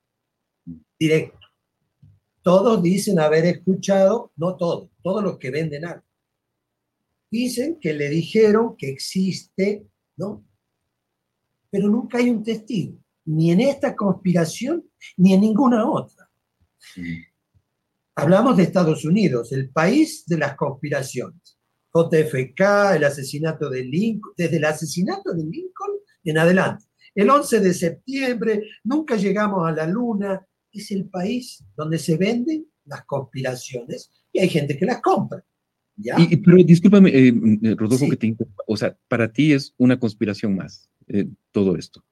directo. 0.99 1.39
Todos 2.43 2.83
dicen 2.83 3.19
haber 3.19 3.47
escuchado, 3.47 4.33
no 4.37 4.57
todos, 4.57 4.91
todos 5.03 5.23
los 5.23 5.39
que 5.39 5.51
venden 5.51 5.85
algo. 5.85 6.05
Dicen 7.31 7.79
que 7.81 7.93
le 7.95 8.09
dijeron 8.09 8.77
que 8.77 8.91
existe, 8.91 9.87
¿no? 10.17 10.45
Pero 11.75 11.89
nunca 11.89 12.19
hay 12.19 12.31
un 12.31 12.45
testigo, 12.45 12.97
ni 13.25 13.51
en 13.51 13.59
esta 13.59 13.97
conspiración, 13.97 14.85
ni 15.17 15.35
en 15.35 15.41
ninguna 15.41 15.91
otra. 15.91 16.31
Hablamos 18.15 18.57
de 18.57 18.63
Estados 18.63 19.05
Unidos, 19.05 19.51
el 19.51 19.71
país 19.71 20.25
de 20.25 20.39
las 20.39 20.55
conspiraciones. 20.55 21.59
JFK, 21.93 22.95
el 22.95 23.03
asesinato 23.03 23.69
de 23.69 23.83
Lincoln, 23.83 24.35
desde 24.37 24.59
el 24.59 24.65
asesinato 24.67 25.33
de 25.33 25.43
Lincoln 25.43 25.91
en 26.23 26.39
adelante. 26.39 26.85
El 27.13 27.29
11 27.29 27.59
de 27.59 27.75
septiembre, 27.75 28.63
nunca 28.85 29.17
llegamos 29.17 29.67
a 29.67 29.73
la 29.73 29.89
luna, 29.89 30.47
es 30.71 30.93
el 30.93 31.07
país 31.09 31.65
donde 31.77 31.99
se 31.99 32.17
venden 32.17 32.67
las 32.85 33.05
conspiraciones 33.05 34.13
y 34.33 34.39
hay 34.39 34.49
gente 34.49 34.79
que 34.79 34.87
las 34.87 35.03
compra. 35.03 35.45
¿ya? 35.97 36.21
Y, 36.21 36.37
pero 36.37 36.57
discúlpame, 36.59 37.11
eh, 37.11 37.35
eh, 37.63 37.75
Rodolfo, 37.77 38.09
que 38.09 38.17
te 38.17 38.37
o 38.69 38.77
sea, 38.77 38.97
para 39.09 39.33
ti 39.33 39.53
es 39.53 39.75
una 39.77 39.99
conspiración 39.99 40.55
más 40.55 40.89
eh, 41.09 41.29
todo 41.51 41.77
esto. 41.77 42.05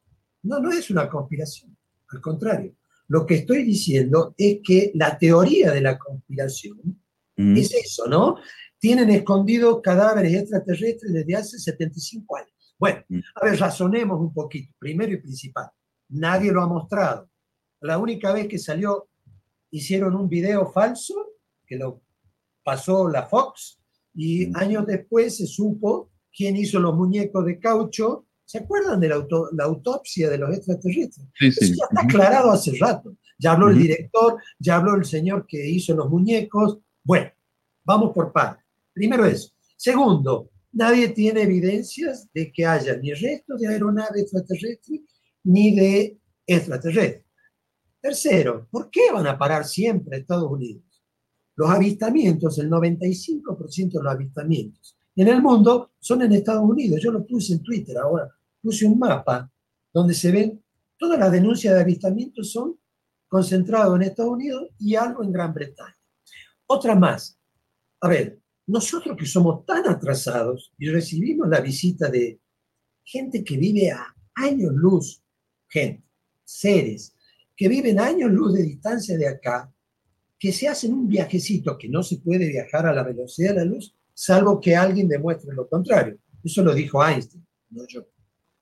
No, 0.43 0.59
no 0.59 0.71
es 0.71 0.91
una 0.91 1.09
conspiración, 1.09 1.77
al 2.09 2.21
contrario. 2.21 2.75
Lo 3.09 3.27
que 3.27 3.35
estoy 3.35 3.65
diciendo 3.65 4.35
es 4.39 4.61
que 4.65 4.91
la 4.95 5.19
teoría 5.19 5.71
de 5.71 5.81
la 5.81 5.99
conspiración 5.99 6.79
mm. 7.37 7.57
es 7.57 7.75
eso, 7.75 8.07
¿no? 8.07 8.37
Tienen 8.79 9.11
escondidos 9.11 9.81
cadáveres 9.83 10.35
extraterrestres 10.35 11.13
desde 11.13 11.37
hace 11.37 11.59
75 11.59 12.37
años. 12.37 12.53
Bueno, 12.79 13.05
mm. 13.09 13.21
a 13.35 13.45
ver, 13.45 13.59
razonemos 13.59 14.21
un 14.21 14.33
poquito. 14.33 14.75
Primero 14.79 15.13
y 15.13 15.19
principal, 15.19 15.71
nadie 16.09 16.51
lo 16.51 16.63
ha 16.63 16.67
mostrado. 16.67 17.29
La 17.81 17.99
única 17.99 18.33
vez 18.33 18.49
que 18.49 18.59
salió, 18.59 19.09
hicieron 19.71 20.15
un 20.15 20.29
video 20.29 20.71
falso, 20.71 21.15
que 21.67 21.77
lo 21.77 22.03
pasó 22.65 23.09
la 23.09 23.27
Fox, 23.27 23.79
y 24.15 24.47
mm. 24.47 24.57
años 24.57 24.87
después 24.87 25.37
se 25.37 25.47
supo 25.47 26.11
quién 26.35 26.57
hizo 26.57 26.81
los 26.81 26.95
muñecos 26.95 27.45
de 27.45 27.59
caucho. 27.59 28.27
¿Se 28.53 28.59
acuerdan 28.59 29.01
de 29.01 29.09
la, 29.09 29.65
autopsia 29.65 30.29
de 30.29 30.37
los 30.37 30.55
extraterrestres? 30.55 31.27
Sí, 31.39 31.53
sí. 31.53 31.65
Eso 31.65 31.75
ya 31.75 31.85
está 31.89 32.03
aclarado 32.03 32.51
hace 32.51 32.77
rato. 32.79 33.17
Ya 33.39 33.53
habló 33.53 33.71
el 33.71 33.79
director, 33.79 34.43
ya 34.59 34.77
habló 34.77 34.95
el 34.95 35.07
señor 35.07 35.47
que 35.47 35.67
hizo 35.67 35.95
los 35.95 36.11
muñecos. 36.11 36.77
Bueno, 37.03 37.31
vamos 37.83 38.13
por 38.13 38.31
partes. 38.31 38.63
Primero 38.93 39.25
eso. 39.25 39.55
Segundo, 39.75 40.51
nadie 40.71 41.09
tiene 41.09 41.45
evidencias 41.45 42.29
de 42.35 42.53
que 42.53 42.67
haya 42.67 42.95
ni 42.99 43.15
restos 43.15 43.59
de 43.59 43.69
aeronave 43.69 44.21
extraterrestre 44.21 45.01
ni 45.45 45.75
de 45.75 46.19
extraterrestres. 46.47 47.25
Tercero, 48.03 48.69
¿por 48.71 48.91
qué 48.91 49.11
van 49.15 49.29
a 49.29 49.39
parar 49.39 49.65
siempre 49.65 50.15
a 50.15 50.21
Estados 50.21 50.53
Unidos? 50.53 50.83
Los 51.57 51.71
avistamientos, 51.71 52.59
el 52.59 52.69
95% 52.69 53.93
de 53.93 54.03
los 54.03 54.13
avistamientos 54.13 54.95
en 55.17 55.29
el 55.29 55.41
mundo 55.41 55.93
son 55.99 56.21
en 56.21 56.33
Estados 56.33 56.69
Unidos. 56.69 57.01
Yo 57.03 57.11
lo 57.13 57.27
puse 57.27 57.55
en 57.55 57.63
Twitter 57.63 57.97
ahora, 57.97 58.29
puse 58.63 58.87
un 58.87 58.99
mapa 58.99 59.51
donde 59.93 60.15
se 60.15 60.31
ven 60.31 60.63
todas 60.97 61.19
las 61.19 61.33
denuncias 61.33 61.75
de 61.75 61.81
avistamientos 61.81 62.53
son 62.53 62.79
concentradas 63.29 63.95
en 63.97 64.03
Estados 64.03 64.33
Unidos 64.33 64.69
y 64.79 64.95
algo 64.95 65.25
en 65.25 65.33
Gran 65.33 65.53
Bretaña. 65.53 65.97
Otra 66.67 66.95
más. 66.95 67.39
A 68.01 68.09
ver, 68.09 68.39
nosotros 68.67 69.17
que 69.17 69.27
somos 69.27 69.67
tan 69.67 69.89
atrasados 69.89 70.73
y 70.79 70.89
recibimos 70.89 71.49
la 71.49 71.61
visita 71.61 72.09
de 72.09 72.41
gente 73.05 73.43
que 73.43 73.57
vive 73.57 73.91
a 73.91 74.15
años 74.35 74.73
luz, 74.75 75.23
gente, 75.69 76.05
seres, 76.45 77.15
que 77.57 77.69
viven 77.69 77.99
años 77.99 78.31
luz 78.31 78.55
de 78.55 78.63
distancia 78.63 79.17
de 79.17 79.29
acá, 79.29 79.73
que 80.39 80.53
se 80.53 80.69
hacen 80.69 80.93
un 80.93 81.09
viajecito 81.09 81.77
que 81.79 81.89
no 81.89 82.03
se 82.03 82.19
puede 82.19 82.49
viajar 82.49 82.87
a 82.87 82.93
la 82.93 83.03
velocidad 83.03 83.51
de 83.51 83.57
la 83.57 83.65
luz, 83.65 83.95
salvo 84.15 84.61
que 84.61 84.75
alguien 84.75 85.09
demuestre 85.09 85.55
lo 85.55 85.69
contrario. 85.69 86.19
Eso 86.43 86.63
lo 86.63 86.75
dijo 86.75 87.05
Einstein, 87.05 87.47
no 87.71 87.87
yo. 87.87 88.07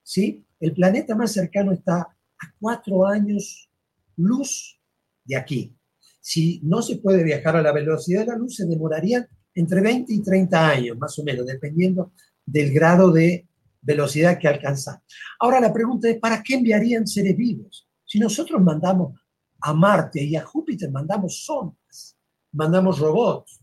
¿Sí? 0.02 0.44
El 0.58 0.72
planeta 0.72 1.14
más 1.14 1.32
cercano 1.32 1.72
está 1.72 2.00
a 2.00 2.54
cuatro 2.58 3.06
años 3.06 3.70
luz 4.16 4.80
de 5.24 5.36
aquí. 5.36 5.76
Si 6.20 6.60
no 6.62 6.82
se 6.82 6.96
puede 6.96 7.24
viajar 7.24 7.56
a 7.56 7.62
la 7.62 7.72
velocidad 7.72 8.20
de 8.20 8.26
la 8.26 8.36
luz, 8.36 8.56
se 8.56 8.66
demorarían 8.66 9.26
entre 9.54 9.80
20 9.80 10.12
y 10.12 10.22
30 10.22 10.68
años, 10.68 10.98
más 10.98 11.18
o 11.18 11.24
menos, 11.24 11.46
dependiendo 11.46 12.12
del 12.44 12.72
grado 12.72 13.10
de 13.10 13.48
velocidad 13.82 14.38
que 14.38 14.48
alcanzan. 14.48 15.00
Ahora 15.38 15.60
la 15.60 15.72
pregunta 15.72 16.08
es, 16.08 16.18
¿para 16.18 16.42
qué 16.42 16.54
enviarían 16.54 17.06
seres 17.06 17.36
vivos? 17.36 17.88
Si 18.04 18.18
nosotros 18.18 18.60
mandamos 18.62 19.18
a 19.60 19.72
Marte 19.72 20.22
y 20.22 20.36
a 20.36 20.44
Júpiter, 20.44 20.90
mandamos 20.90 21.44
sondas, 21.44 22.16
mandamos 22.52 22.98
robots, 22.98 23.60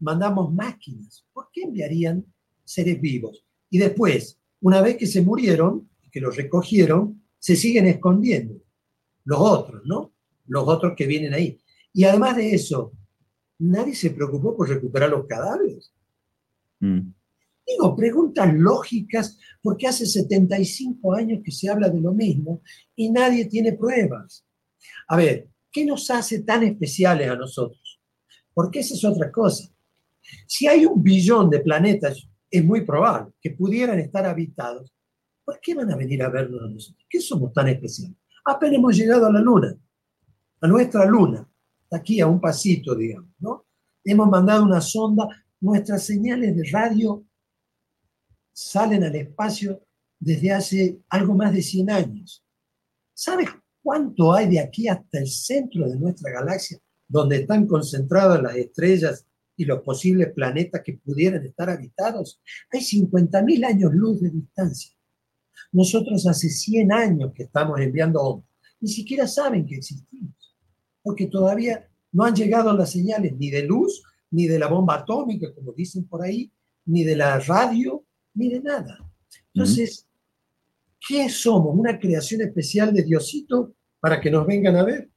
mandamos 0.00 0.52
máquinas, 0.52 1.26
¿por 1.32 1.48
qué 1.52 1.62
enviarían 1.62 2.24
seres 2.64 3.00
vivos? 3.00 3.44
Y 3.70 3.78
después, 3.78 4.38
una 4.60 4.80
vez 4.80 4.96
que 4.96 5.06
se 5.06 5.22
murieron, 5.22 5.88
que 6.10 6.20
los 6.20 6.36
recogieron, 6.36 7.22
se 7.38 7.56
siguen 7.56 7.86
escondiendo. 7.86 8.54
Los 9.24 9.38
otros, 9.40 9.82
¿no? 9.84 10.12
Los 10.46 10.66
otros 10.66 10.94
que 10.96 11.06
vienen 11.06 11.34
ahí. 11.34 11.58
Y 11.92 12.04
además 12.04 12.36
de 12.36 12.54
eso, 12.54 12.92
nadie 13.58 13.94
se 13.94 14.10
preocupó 14.10 14.56
por 14.56 14.68
recuperar 14.68 15.10
los 15.10 15.26
cadáveres. 15.26 15.92
Mm. 16.80 17.12
Digo, 17.66 17.94
preguntas 17.94 18.52
lógicas, 18.54 19.38
porque 19.60 19.86
hace 19.86 20.06
75 20.06 21.14
años 21.14 21.40
que 21.44 21.52
se 21.52 21.68
habla 21.68 21.90
de 21.90 22.00
lo 22.00 22.14
mismo 22.14 22.62
y 22.96 23.10
nadie 23.10 23.44
tiene 23.44 23.74
pruebas. 23.74 24.44
A 25.08 25.16
ver, 25.16 25.48
¿qué 25.70 25.84
nos 25.84 26.10
hace 26.10 26.42
tan 26.42 26.62
especiales 26.62 27.28
a 27.28 27.36
nosotros? 27.36 28.00
Porque 28.54 28.80
esa 28.80 28.94
es 28.94 29.04
otra 29.04 29.30
cosa. 29.30 29.68
Si 30.46 30.66
hay 30.66 30.86
un 30.86 31.02
billón 31.02 31.50
de 31.50 31.60
planetas, 31.60 32.26
es 32.50 32.64
muy 32.64 32.82
probable 32.82 33.32
que 33.40 33.50
pudieran 33.50 33.98
estar 33.98 34.24
habitados. 34.26 34.92
¿Por 35.44 35.60
qué 35.60 35.74
van 35.74 35.90
a 35.90 35.96
venir 35.96 36.22
a 36.22 36.28
vernos 36.28 36.70
nosotros? 36.70 37.06
¿Qué 37.08 37.20
somos 37.20 37.52
tan 37.52 37.68
especiales? 37.68 38.16
Apenas 38.44 38.76
hemos 38.76 38.96
llegado 38.96 39.26
a 39.26 39.32
la 39.32 39.40
Luna, 39.40 39.76
a 40.60 40.66
nuestra 40.66 41.04
Luna, 41.06 41.48
aquí 41.90 42.20
a 42.20 42.26
un 42.26 42.40
pasito, 42.40 42.94
digamos, 42.94 43.30
¿no? 43.38 43.66
Hemos 44.04 44.28
mandado 44.28 44.64
una 44.64 44.80
sonda, 44.80 45.28
nuestras 45.60 46.04
señales 46.04 46.56
de 46.56 46.68
radio 46.70 47.24
salen 48.52 49.04
al 49.04 49.14
espacio 49.14 49.82
desde 50.18 50.52
hace 50.52 51.00
algo 51.10 51.34
más 51.34 51.52
de 51.52 51.62
100 51.62 51.90
años. 51.90 52.44
¿Sabes 53.14 53.48
cuánto 53.82 54.32
hay 54.32 54.48
de 54.48 54.60
aquí 54.60 54.88
hasta 54.88 55.18
el 55.18 55.28
centro 55.28 55.88
de 55.88 55.96
nuestra 55.96 56.32
galaxia, 56.32 56.78
donde 57.06 57.36
están 57.36 57.66
concentradas 57.66 58.42
las 58.42 58.56
estrellas 58.56 59.26
y 59.58 59.66
los 59.66 59.82
posibles 59.82 60.32
planetas 60.32 60.80
que 60.82 60.94
pudieran 60.94 61.44
estar 61.44 61.68
habitados? 61.68 62.40
Hay 62.72 62.80
50.000 62.80 63.66
años 63.66 63.92
luz 63.92 64.22
de 64.22 64.30
distancia. 64.30 64.96
Nosotros 65.72 66.26
hace 66.26 66.48
100 66.48 66.92
años 66.92 67.32
que 67.34 67.42
estamos 67.42 67.78
enviando 67.80 68.22
ondas. 68.22 68.48
Ni 68.80 68.88
siquiera 68.88 69.26
saben 69.26 69.66
que 69.66 69.74
existimos, 69.74 70.56
porque 71.02 71.26
todavía 71.26 71.88
no 72.12 72.24
han 72.24 72.34
llegado 72.34 72.72
las 72.72 72.92
señales 72.92 73.36
ni 73.36 73.50
de 73.50 73.64
luz, 73.64 74.02
ni 74.30 74.46
de 74.46 74.58
la 74.58 74.68
bomba 74.68 74.96
atómica, 74.96 75.52
como 75.52 75.72
dicen 75.72 76.06
por 76.06 76.22
ahí, 76.22 76.50
ni 76.86 77.02
de 77.02 77.16
la 77.16 77.40
radio, 77.40 78.04
ni 78.34 78.48
de 78.48 78.60
nada. 78.60 78.98
Entonces, 79.52 80.06
¿qué 81.06 81.28
somos? 81.28 81.76
¿Una 81.76 81.98
creación 81.98 82.42
especial 82.42 82.94
de 82.94 83.02
Diosito 83.02 83.74
para 84.00 84.20
que 84.20 84.30
nos 84.30 84.46
vengan 84.46 84.76
a 84.76 84.84
ver? 84.84 85.10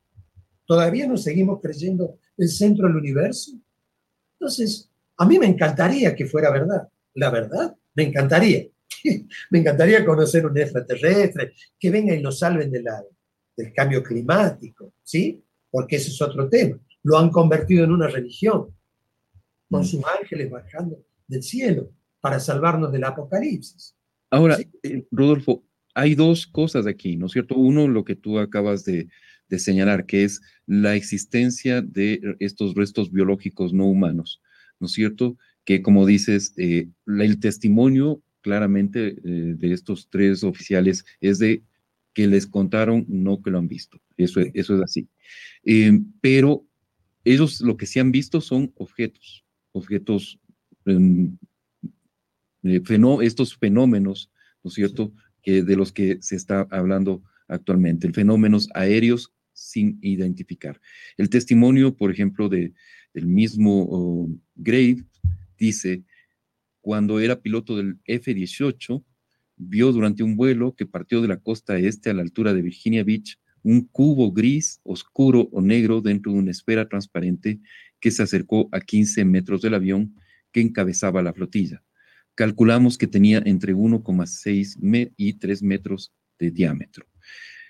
¿Todavía 0.66 1.08
nos 1.08 1.24
seguimos 1.24 1.62
creyendo 1.62 2.18
el 2.38 2.50
centro 2.50 2.88
del 2.88 2.98
universo? 2.98 3.52
Entonces, 4.42 4.90
a 5.18 5.26
mí 5.28 5.38
me 5.38 5.46
encantaría 5.46 6.16
que 6.16 6.26
fuera 6.26 6.50
verdad. 6.50 6.90
La 7.14 7.30
verdad, 7.30 7.76
me 7.94 8.06
encantaría. 8.06 8.66
me 9.52 9.60
encantaría 9.60 10.04
conocer 10.04 10.48
un 10.48 10.58
extraterrestre, 10.58 11.54
que 11.80 11.92
venga 11.92 12.16
y 12.16 12.24
nos 12.24 12.40
salven 12.40 12.72
de 12.72 12.82
la, 12.82 13.04
del 13.56 13.72
cambio 13.72 14.02
climático, 14.02 14.94
¿sí? 15.04 15.44
Porque 15.70 15.98
ese 15.98 16.10
es 16.10 16.20
otro 16.24 16.50
tema. 16.50 16.80
Lo 17.04 17.20
han 17.20 17.30
convertido 17.30 17.84
en 17.84 17.92
una 17.92 18.08
religión, 18.08 18.76
con 19.70 19.82
mm. 19.82 19.86
sus 19.86 20.02
ángeles 20.20 20.50
bajando 20.50 21.06
del 21.28 21.44
cielo 21.44 21.92
para 22.20 22.40
salvarnos 22.40 22.92
del 22.92 23.04
apocalipsis. 23.04 23.96
Ahora, 24.32 24.58
eh, 24.82 25.06
Rodolfo, 25.12 25.64
hay 25.94 26.16
dos 26.16 26.48
cosas 26.48 26.88
aquí, 26.88 27.16
¿no 27.16 27.28
es 27.28 27.34
cierto? 27.34 27.54
Uno, 27.54 27.88
lo 27.88 28.04
que 28.04 28.16
tú 28.16 28.40
acabas 28.40 28.86
de, 28.86 29.08
señalar, 29.60 30.06
que 30.06 30.24
es 30.24 30.42
la 30.66 30.96
existencia 30.96 31.82
de 31.82 32.22
estos 32.40 32.76
restos 32.76 33.12
biológicos 33.12 33.74
no 33.74 33.86
humanos, 33.86 34.42
¿no 34.80 34.88
es 34.88 34.94
cierto? 34.94 35.38
Que 35.66 35.82
como 35.82 36.06
dices, 36.06 36.54
eh, 36.58 36.90
el 37.06 37.40
testimonio 37.40 38.22
claramente 38.42 39.10
eh, 39.10 39.56
de 39.58 39.74
estos 39.74 40.10
tres 40.10 40.44
oficiales 40.44 41.06
es 41.20 41.40
de 41.40 41.64
que 42.14 42.28
les 42.28 42.48
contaron, 42.48 43.06
no 43.08 43.42
que 43.42 43.52
lo 43.52 43.60
han 43.60 43.68
visto. 43.68 44.00
Eso, 44.18 44.42
eso 44.54 44.76
es 44.76 44.82
así. 44.82 45.08
pero 46.20 46.66
ellos 47.24 47.62
lo 47.62 47.78
que 47.78 47.86
sí 47.86 48.00
han 48.00 48.12
visto 48.12 48.42
son 48.42 48.72
objetos, 48.76 49.46
objetos 49.72 50.40
em, 50.86 51.38
eh, 52.64 52.82
estos 53.22 53.56
fenómenos, 53.58 54.32
¿no 54.64 54.70
es 54.70 54.74
cierto?, 54.76 55.14
que 55.42 55.64
de 55.64 55.76
los 55.76 55.92
que 55.92 56.18
se 56.22 56.36
está 56.36 56.68
hablando 56.70 57.24
actualmente, 57.48 58.12
fenómenos 58.14 58.70
aéreos 58.74 59.34
sin 59.62 60.00
identificar. 60.02 60.80
El 61.18 61.30
testimonio, 61.30 61.96
por 61.96 62.12
ejemplo, 62.12 62.50
de, 62.50 62.74
del 63.14 63.28
mismo 63.28 63.88
oh, 63.90 64.30
Grave 64.56 65.04
dice, 65.58 66.04
cuando 66.82 67.20
era 67.20 67.42
piloto 67.42 67.78
del 67.78 68.00
F-18, 68.06 69.04
vio 69.58 69.92
durante 69.92 70.24
un 70.24 70.36
vuelo 70.36 70.76
que 70.76 70.86
partió 70.86 71.22
de 71.22 71.28
la 71.28 71.40
costa 71.40 71.78
este 71.78 72.10
a 72.10 72.14
la 72.14 72.24
altura 72.24 72.54
de 72.54 72.62
Virginia 72.62 73.04
Beach 73.04 73.40
un 73.64 73.82
cubo 73.82 74.32
gris, 74.32 74.80
oscuro 74.84 75.48
o 75.52 75.62
negro 75.62 76.02
dentro 76.02 76.32
de 76.32 76.40
una 76.40 76.50
esfera 76.50 76.90
transparente 76.90 77.60
que 78.00 78.10
se 78.10 78.24
acercó 78.24 78.68
a 78.72 78.82
15 78.82 79.24
metros 79.24 79.62
del 79.62 79.76
avión 79.76 80.16
que 80.52 80.62
encabezaba 80.62 81.22
la 81.22 81.32
flotilla 81.32 81.84
calculamos 82.36 82.98
que 82.98 83.08
tenía 83.08 83.42
entre 83.46 83.76
1,6 83.76 85.12
y 85.16 85.34
3 85.34 85.64
metros 85.64 86.14
de 86.40 86.52
diámetro. 86.52 87.06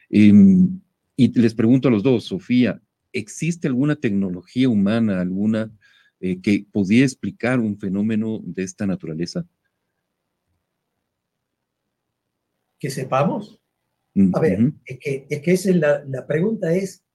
Em, 0.10 0.80
y 1.24 1.40
les 1.40 1.54
pregunto 1.54 1.88
a 1.88 1.92
los 1.92 2.02
dos, 2.02 2.24
Sofía, 2.24 2.82
¿existe 3.14 3.68
alguna 3.68 3.96
tecnología 3.96 4.68
humana, 4.68 5.22
alguna 5.22 5.72
eh, 6.20 6.42
que 6.42 6.66
pudiera 6.72 7.06
explicar 7.06 7.60
un 7.60 7.78
fenómeno 7.78 8.40
de 8.44 8.64
esta 8.64 8.88
naturaleza? 8.88 9.46
Que 12.80 12.90
sepamos. 12.90 13.62
A 14.34 14.40
ver, 14.40 14.74
es, 14.84 15.00
que, 15.00 15.28
es 15.30 15.42
que 15.42 15.52
esa 15.52 15.72
la, 15.74 16.04
la 16.06 16.26
pregunta 16.26 16.74
es, 16.74 17.06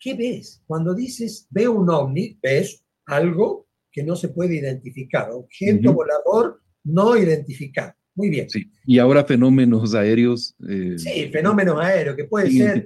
¿qué 0.00 0.14
ves? 0.14 0.60
Cuando 0.66 0.92
dices, 0.92 1.46
veo 1.48 1.74
un 1.74 1.88
ovni, 1.90 2.36
ves 2.42 2.84
algo 3.06 3.68
que 3.92 4.02
no 4.02 4.16
se 4.16 4.30
puede 4.30 4.56
identificar, 4.56 5.30
objeto 5.30 5.92
volador 5.92 6.60
no 6.82 7.16
identificar. 7.16 7.94
Muy 8.16 8.30
bien. 8.30 8.50
Sí. 8.50 8.68
Y 8.84 8.98
ahora 8.98 9.24
fenómenos 9.24 9.94
aéreos. 9.94 10.56
Eh, 10.68 10.98
sí, 10.98 11.28
fenómenos 11.30 11.80
aéreos, 11.80 12.16
que 12.16 12.24
puede 12.24 12.50
ser 12.50 12.84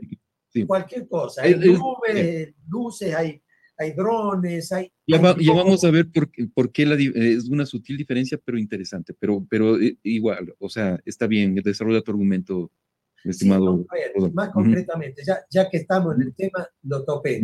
cualquier 0.67 1.09
cosa. 1.09 1.43
Hay 1.43 1.55
nubes, 1.55 2.55
luces, 2.69 3.15
hay, 3.15 3.43
hay 3.77 3.93
drones, 3.93 4.73
hay... 4.73 4.93
Ya, 5.07 5.19
vamos 5.19 5.85
a 5.85 5.91
ver 5.91 6.11
por, 6.11 6.31
por 6.55 6.73
qué 6.73 6.87
la, 6.87 6.95
es 6.95 7.49
una 7.49 7.67
sutil 7.67 7.97
diferencia, 7.97 8.39
pero 8.43 8.59
interesante. 8.59 9.15
Pero, 9.19 9.47
pero 9.49 9.81
eh, 9.81 9.99
igual, 10.03 10.55
o 10.59 10.69
sea, 10.69 11.01
está 11.05 11.27
bien, 11.27 11.55
desarrolla 11.55 12.03
tu 12.03 12.11
argumento, 12.11 12.71
estimado. 13.25 13.85
más 14.33 14.51
concretamente, 14.51 15.23
ya, 15.25 15.39
ya 15.51 15.69
que 15.69 15.79
estamos 15.79 16.15
en 16.17 16.23
el 16.23 16.35
tema, 16.35 16.67
lo 16.83 17.05
topé. 17.05 17.43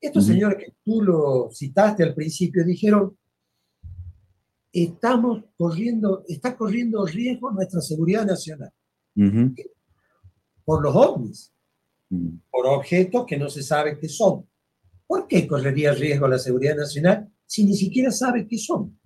Estos 0.00 0.26
señores 0.26 0.58
que 0.58 0.72
tú 0.82 1.02
lo 1.02 1.50
citaste 1.52 2.02
al 2.02 2.14
principio 2.14 2.64
dijeron, 2.64 3.16
estamos 4.72 5.44
corriendo, 5.56 6.24
está 6.28 6.56
corriendo 6.56 7.04
riesgo 7.04 7.50
nuestra 7.50 7.80
seguridad 7.80 8.24
nacional. 8.24 8.72
Por 10.64 10.82
los 10.82 10.94
ovnis, 10.94 11.52
por 12.50 12.66
objetos 12.66 13.24
que 13.26 13.38
no 13.38 13.48
se 13.48 13.62
sabe 13.62 13.98
qué 13.98 14.08
son. 14.08 14.46
¿Por 15.06 15.26
qué 15.26 15.46
correría 15.46 15.92
riesgo 15.92 16.28
la 16.28 16.38
seguridad 16.38 16.76
nacional 16.76 17.28
si 17.46 17.64
ni 17.64 17.74
siquiera 17.74 18.10
sabe 18.10 18.46
qué 18.46 18.58
son? 18.58 18.98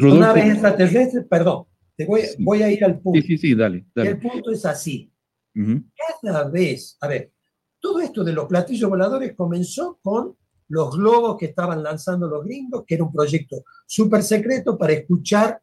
Una 0.00 0.32
vez 0.32 0.52
extraterrestre, 0.52 1.22
perdón, 1.22 1.66
te 1.96 2.06
voy, 2.06 2.22
voy, 2.38 2.62
a 2.62 2.70
ir 2.70 2.84
al 2.84 3.00
punto. 3.00 3.20
Sí, 3.20 3.26
sí, 3.26 3.38
sí, 3.38 3.54
dale. 3.54 3.86
El 3.94 4.18
punto 4.18 4.50
es 4.50 4.64
así. 4.64 5.12
Cada 6.22 6.48
vez, 6.48 6.96
a 7.00 7.08
ver, 7.08 7.32
todo 7.80 8.00
esto 8.00 8.24
de 8.24 8.32
los 8.32 8.46
platillos 8.46 8.88
voladores 8.88 9.34
comenzó 9.34 9.98
con 10.02 10.36
los 10.68 10.96
globos 10.96 11.36
que 11.36 11.46
estaban 11.46 11.82
lanzando 11.82 12.28
los 12.28 12.44
gringos, 12.44 12.84
que 12.86 12.94
era 12.94 13.04
un 13.04 13.12
proyecto 13.12 13.64
súper 13.86 14.22
secreto 14.22 14.76
para 14.78 14.92
escuchar, 14.92 15.60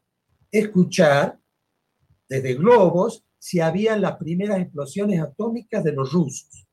escuchar 0.50 1.38
desde 2.28 2.54
globos 2.54 3.24
si 3.46 3.60
habían 3.60 4.00
las 4.00 4.16
primeras 4.16 4.58
explosiones 4.58 5.20
atómicas 5.20 5.84
de 5.84 5.92
los 5.92 6.12
rusos. 6.12 6.66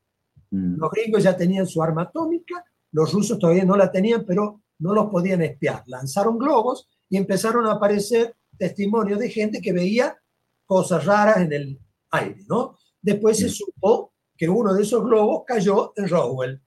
Mm. 0.50 0.74
Los 0.80 0.90
gringos 0.90 1.22
ya 1.22 1.36
tenían 1.36 1.68
su 1.68 1.80
arma 1.80 2.02
atómica, 2.02 2.64
los 2.90 3.12
rusos 3.12 3.38
todavía 3.38 3.64
no 3.64 3.76
la 3.76 3.92
tenían, 3.92 4.24
pero 4.26 4.60
no 4.80 4.92
los 4.92 5.08
podían 5.08 5.40
espiar. 5.42 5.84
Lanzaron 5.86 6.36
globos 6.36 6.88
y 7.08 7.16
empezaron 7.16 7.64
a 7.66 7.74
aparecer 7.74 8.34
testimonios 8.58 9.20
de 9.20 9.30
gente 9.30 9.60
que 9.60 9.72
veía 9.72 10.18
cosas 10.66 11.04
raras 11.04 11.36
en 11.42 11.52
el 11.52 11.80
aire, 12.10 12.42
¿no? 12.48 12.76
Después 13.00 13.38
se 13.38 13.50
supo 13.50 14.12
que 14.36 14.48
uno 14.48 14.74
de 14.74 14.82
esos 14.82 15.04
globos 15.04 15.44
cayó 15.46 15.92
en 15.94 16.08
Roswell. 16.08 16.60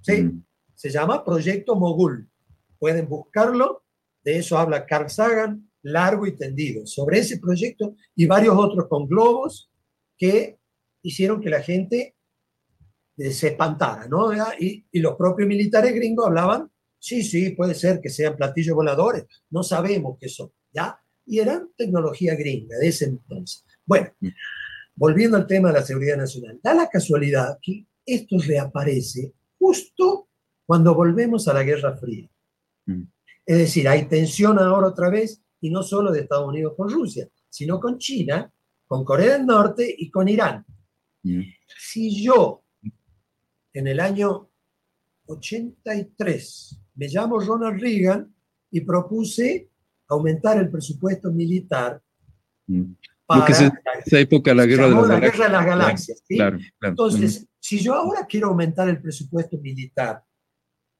¿sí? 0.00 0.32
Se 0.74 0.90
llama 0.90 1.24
Proyecto 1.24 1.76
Mogul. 1.76 2.28
Pueden 2.76 3.08
buscarlo, 3.08 3.84
de 4.24 4.38
eso 4.38 4.58
habla 4.58 4.84
Carl 4.84 5.08
Sagan, 5.08 5.70
largo 5.84 6.26
y 6.26 6.36
tendido, 6.36 6.86
sobre 6.86 7.20
ese 7.20 7.38
proyecto 7.38 7.94
y 8.16 8.26
varios 8.26 8.56
otros 8.56 8.88
con 8.88 9.06
globos 9.06 9.70
que 10.16 10.58
hicieron 11.02 11.40
que 11.40 11.50
la 11.50 11.62
gente 11.62 12.16
eh, 13.16 13.30
se 13.30 13.48
espantara, 13.48 14.08
¿no? 14.08 14.32
Y, 14.58 14.86
y 14.90 14.98
los 15.00 15.16
propios 15.16 15.48
militares 15.48 15.94
gringos 15.94 16.26
hablaban, 16.26 16.70
sí, 16.98 17.22
sí, 17.22 17.50
puede 17.50 17.74
ser 17.74 18.00
que 18.00 18.08
sean 18.08 18.36
platillos 18.36 18.74
voladores, 18.74 19.26
no 19.50 19.62
sabemos 19.62 20.16
qué 20.20 20.28
son, 20.28 20.50
¿ya? 20.72 20.98
Y 21.26 21.38
eran 21.38 21.70
tecnología 21.76 22.34
gringa 22.34 22.76
de 22.78 22.88
ese 22.88 23.06
entonces. 23.06 23.64
Bueno, 23.86 24.10
volviendo 24.94 25.36
al 25.36 25.46
tema 25.46 25.68
de 25.68 25.80
la 25.80 25.84
seguridad 25.84 26.16
nacional, 26.16 26.58
da 26.62 26.74
la 26.74 26.88
casualidad 26.88 27.58
que 27.60 27.86
esto 28.06 28.36
reaparece 28.38 29.32
justo 29.58 30.28
cuando 30.66 30.94
volvemos 30.94 31.46
a 31.48 31.54
la 31.54 31.62
Guerra 31.62 31.96
Fría. 31.96 32.28
Mm. 32.86 33.02
Es 33.46 33.58
decir, 33.58 33.88
hay 33.88 34.06
tensión 34.06 34.58
ahora 34.58 34.88
otra 34.88 35.10
vez, 35.10 35.42
y 35.64 35.70
no 35.70 35.82
solo 35.82 36.12
de 36.12 36.20
Estados 36.20 36.46
Unidos 36.46 36.74
con 36.76 36.90
Rusia, 36.90 37.26
sino 37.48 37.80
con 37.80 37.96
China, 37.96 38.52
con 38.86 39.02
Corea 39.02 39.38
del 39.38 39.46
Norte 39.46 39.94
y 39.96 40.10
con 40.10 40.28
Irán. 40.28 40.62
Mm. 41.22 41.40
Si 41.66 42.22
yo, 42.22 42.64
en 43.72 43.86
el 43.86 43.98
año 43.98 44.50
83, 45.24 46.80
me 46.96 47.08
llamo 47.08 47.40
Ronald 47.40 47.80
Reagan 47.80 48.30
y 48.70 48.82
propuse 48.82 49.70
aumentar 50.08 50.58
el 50.58 50.70
presupuesto 50.70 51.32
militar 51.32 51.98
mm. 52.66 52.92
para 53.24 53.46
esa 53.46 54.18
época 54.20 54.52
la 54.52 54.66
guerra, 54.66 54.88
de, 54.88 55.08
la 55.08 55.18
guerra 55.18 55.46
de 55.46 55.50
las 55.50 55.64
galaxias. 55.64 56.22
Entonces, 56.82 57.48
si 57.58 57.78
yo 57.78 57.94
ahora 57.94 58.26
quiero 58.26 58.48
aumentar 58.48 58.86
el 58.90 59.00
presupuesto 59.00 59.56
militar 59.56 60.22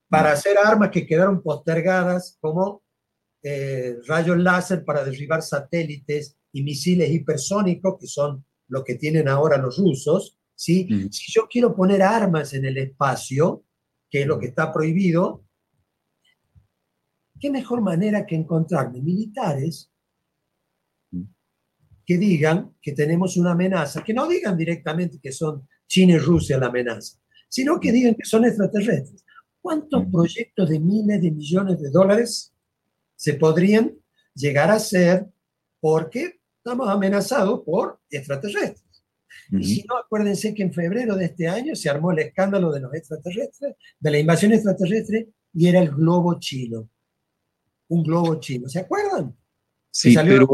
para 0.08 0.32
hacer 0.32 0.56
armas 0.56 0.88
que 0.88 1.06
quedaron 1.06 1.42
postergadas 1.42 2.38
como 2.40 2.83
eh, 3.46 3.96
rayos 4.06 4.38
láser 4.38 4.86
para 4.86 5.04
derribar 5.04 5.42
satélites 5.42 6.38
y 6.50 6.62
misiles 6.62 7.10
hipersónicos, 7.10 7.98
que 8.00 8.06
son 8.06 8.42
lo 8.68 8.82
que 8.82 8.94
tienen 8.94 9.28
ahora 9.28 9.58
los 9.58 9.76
rusos, 9.76 10.38
¿sí? 10.54 10.88
Si 11.10 11.30
yo 11.30 11.46
quiero 11.46 11.76
poner 11.76 12.00
armas 12.02 12.54
en 12.54 12.64
el 12.64 12.78
espacio, 12.78 13.64
que 14.10 14.22
es 14.22 14.26
lo 14.26 14.38
que 14.38 14.46
está 14.46 14.72
prohibido, 14.72 15.44
¿qué 17.38 17.50
mejor 17.50 17.82
manera 17.82 18.24
que 18.24 18.34
encontrarme 18.34 19.02
militares 19.02 19.92
que 22.06 22.16
digan 22.16 22.74
que 22.80 22.92
tenemos 22.92 23.36
una 23.36 23.52
amenaza, 23.52 24.02
que 24.02 24.14
no 24.14 24.26
digan 24.26 24.56
directamente 24.56 25.18
que 25.20 25.32
son 25.32 25.68
China 25.86 26.14
y 26.14 26.18
Rusia 26.18 26.56
la 26.56 26.68
amenaza, 26.68 27.18
sino 27.48 27.78
que 27.78 27.92
digan 27.92 28.14
que 28.14 28.24
son 28.24 28.46
extraterrestres. 28.46 29.22
¿Cuántos 29.60 30.06
proyectos 30.06 30.70
de 30.70 30.80
miles 30.80 31.20
de 31.20 31.30
millones 31.30 31.80
de 31.80 31.90
dólares 31.90 32.53
se 33.16 33.34
podrían 33.34 33.94
llegar 34.34 34.70
a 34.70 34.74
hacer 34.74 35.26
porque 35.80 36.40
estamos 36.58 36.88
amenazados 36.88 37.62
por 37.64 38.00
extraterrestres? 38.10 38.84
Y 39.50 39.64
si 39.64 39.84
no, 39.88 39.98
acuérdense 39.98 40.54
que 40.54 40.62
en 40.62 40.72
febrero 40.72 41.16
de 41.16 41.26
este 41.26 41.48
año 41.48 41.74
se 41.74 41.90
armó 41.90 42.12
el 42.12 42.20
escándalo 42.20 42.72
de 42.72 42.80
los 42.80 42.94
extraterrestres, 42.94 43.76
de 44.00 44.10
la 44.10 44.18
invasión 44.18 44.52
extraterrestre, 44.52 45.28
y 45.52 45.68
era 45.68 45.80
el 45.80 45.90
globo 45.90 46.38
chino. 46.38 46.88
Un 47.88 48.02
globo 48.02 48.40
chino, 48.40 48.68
¿se 48.68 48.80
acuerdan? 48.80 49.36
Sí, 49.90 50.14
pero, 50.16 50.48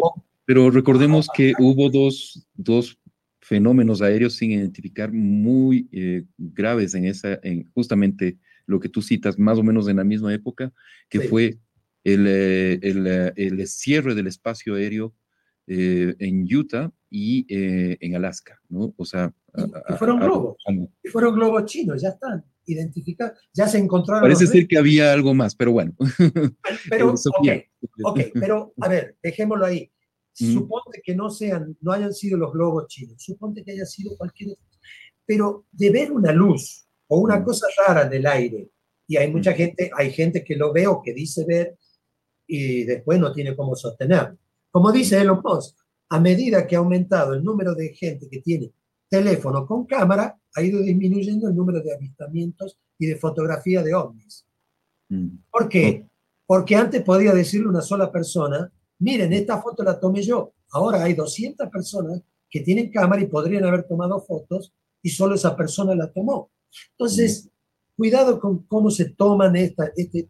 pero 0.45 0.71
recordemos 0.71 1.29
que 1.35 1.53
hubo 1.59 1.89
dos, 1.89 2.47
dos 2.55 2.99
fenómenos 3.41 4.03
aéreos 4.03 4.37
sin 4.37 4.53
identificar 4.53 5.13
muy 5.13 5.89
eh, 5.93 6.25
graves 6.37 6.95
en 6.95 7.07
esa, 7.07 7.39
en 7.43 7.71
justamente 7.73 8.39
lo 8.67 8.79
que 8.79 8.89
tú 8.89 9.03
citas 9.03 9.39
más 9.39 9.59
o 9.59 9.63
menos 9.63 9.89
en 9.89 9.97
la 9.97 10.05
misma 10.05 10.33
época, 10.35 10.73
que 11.09 11.21
fue 11.21 11.59
el, 12.05 12.27
eh, 12.27 12.79
el, 12.83 13.07
eh, 13.07 13.33
el, 13.37 13.67
cierre 13.67 14.15
del 14.15 14.27
espacio 14.27 14.75
aéreo 14.75 15.15
eh, 15.67 16.15
en 16.19 16.43
Utah 16.53 16.91
y 17.11 17.45
en 17.49 18.15
Alaska, 18.15 18.61
¿no? 18.69 18.95
O 18.97 19.05
sea... 19.05 19.35
Y, 19.57 19.95
fueron 19.95 20.21
globos, 20.21 20.57
y 21.03 21.09
fueron 21.09 21.35
globos 21.35 21.65
chinos, 21.65 22.01
ya 22.01 22.11
están 22.11 22.45
identificados, 22.67 23.37
ya 23.53 23.67
se 23.67 23.79
encontraron... 23.79 24.23
Parece 24.23 24.47
ser 24.47 24.69
que 24.69 24.79
había 24.79 25.13
algo 25.13 25.35
más, 25.35 25.57
pero 25.57 25.73
bueno. 25.73 25.93
Pero, 26.89 27.15
ok, 28.05 28.21
pero 28.35 28.73
a 28.81 28.89
ver, 28.89 29.17
dejémoslo 29.21 29.67
ahí. 29.67 29.91
Suponte 30.33 31.03
que 31.03 31.17
no 31.17 31.31
sean, 31.31 31.77
no 31.81 31.91
hayan 31.91 32.15
sido 32.15 32.39
los 32.39 32.53
globos 32.53 32.87
chinos, 32.87 33.21
suponte 33.21 33.65
que 33.65 33.73
haya 33.73 33.87
sido 33.87 34.17
cualquier... 34.17 34.57
Pero 35.27 35.67
de 35.73 35.91
ver 35.91 36.13
una 36.13 36.33
luz 36.33 36.87
o 37.09 37.19
una 37.19 37.43
cosa 37.43 37.67
rara 37.77 38.09
del 38.09 38.27
aire. 38.27 38.71
Y 39.09 39.17
hay 39.17 39.31
mucha 39.31 39.53
gente, 39.53 39.91
hay 39.97 40.13
gente 40.13 40.45
que 40.45 40.55
lo 40.55 40.73
ve 40.73 40.87
o 40.87 41.03
que 41.03 41.13
dice 41.13 41.45
ver 41.47 41.77
y 42.53 42.83
después 42.85 43.21
no 43.21 43.33
tiene 43.33 43.55
cómo 43.55 43.77
sostenerlo. 43.77 44.37
Como 44.73 44.91
dice 44.91 45.21
Elon 45.21 45.41
Musk, 45.43 45.77
a 46.09 46.19
medida 46.19 46.67
que 46.67 46.75
ha 46.75 46.81
aumentado 46.81 47.35
el 47.35 47.45
número 47.45 47.75
de 47.77 47.95
gente 47.95 48.29
que 48.29 48.41
tiene 48.41 48.73
teléfono 49.09 49.65
con 49.67 49.87
cámara, 49.87 50.37
ha 50.55 50.63
ido 50.63 50.81
disminuyendo 50.81 51.49
el 51.49 51.55
número 51.55 51.81
de 51.81 51.95
avistamientos 51.95 52.77
y 52.99 53.07
de 53.07 53.17
fotografía 53.17 53.85
de 53.85 53.95
ovnis. 53.95 54.45
Mm. 55.09 55.29
¿Por 55.49 55.69
qué? 55.69 56.07
Porque 56.45 56.75
antes 56.75 57.03
podía 57.03 57.33
decirle 57.33 57.69
una 57.69 57.83
sola 57.83 58.11
persona, 58.11 58.73
miren, 58.99 59.33
esta 59.33 59.63
foto 59.63 59.85
la 59.85 60.01
tomé 60.01 60.23
yo. 60.23 60.53
Ahora 60.73 61.05
hay 61.05 61.15
200 61.15 61.69
personas 61.69 62.21
que 62.49 62.61
tienen 62.61 62.91
cámara 62.91 63.23
y 63.23 63.27
podrían 63.27 63.65
haber 63.65 63.85
tomado 63.85 64.21
fotos 64.21 64.73
y 65.03 65.11
solo 65.11 65.37
esa 65.37 65.55
persona 65.55 65.95
la 65.95 66.13
tomó. 66.13 66.51
Entonces, 66.93 67.49
cuidado 67.97 68.41
con 68.41 68.65
cómo 68.65 68.91
se 68.91 69.11
toman 69.11 69.55
esta, 69.55 69.93
este, 69.97 70.29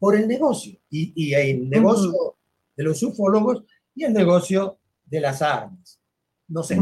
por 0.00 0.16
el 0.16 0.26
negocio. 0.26 0.76
Y, 0.90 1.12
y 1.14 1.34
el 1.34 1.70
negocio 1.70 2.36
de 2.76 2.82
los 2.82 3.00
ufólogos 3.02 3.62
y 3.94 4.04
el 4.04 4.12
negocio 4.12 4.78
de 5.04 5.20
las 5.20 5.42
armas. 5.42 6.00
No 6.48 6.64
sé, 6.64 6.80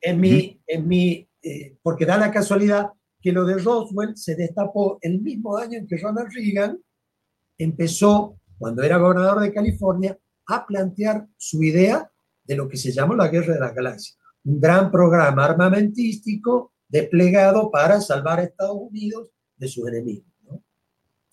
en 0.00 0.20
mi, 0.20 0.60
en 0.66 0.86
mi 0.86 1.26
eh, 1.42 1.78
porque 1.82 2.04
da 2.04 2.18
la 2.18 2.30
casualidad 2.30 2.90
que 3.20 3.32
lo 3.32 3.44
de 3.44 3.58
Roswell 3.58 4.16
se 4.16 4.34
destapó 4.34 4.98
el 5.00 5.20
mismo 5.22 5.56
año 5.56 5.78
en 5.78 5.86
que 5.86 5.96
Ronald 5.96 6.28
Reagan 6.34 6.78
empezó, 7.56 8.38
cuando 8.58 8.82
era 8.82 8.98
gobernador 8.98 9.40
de 9.40 9.54
California, 9.54 10.18
a 10.48 10.66
plantear 10.66 11.26
su 11.36 11.62
idea 11.62 12.10
de 12.44 12.56
lo 12.56 12.68
que 12.68 12.76
se 12.76 12.92
llamó 12.92 13.14
la 13.14 13.28
Guerra 13.28 13.54
de 13.54 13.60
las 13.60 13.74
Galaxias. 13.74 14.18
Un 14.44 14.60
gran 14.60 14.90
programa 14.90 15.44
armamentístico 15.44 16.72
desplegado 16.88 17.70
para 17.70 18.00
salvar 18.00 18.40
a 18.40 18.44
Estados 18.44 18.76
Unidos 18.78 19.30
de 19.56 19.68
sus 19.68 19.88
enemigos. 19.88 20.25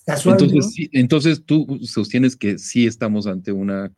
Entonces, 0.05 0.89
entonces 0.91 1.45
tú 1.45 1.79
sostienes 1.83 2.35
que 2.35 2.57
sí 2.57 2.85
estamos 2.85 3.25
ante 3.25 3.53
una, 3.53 3.93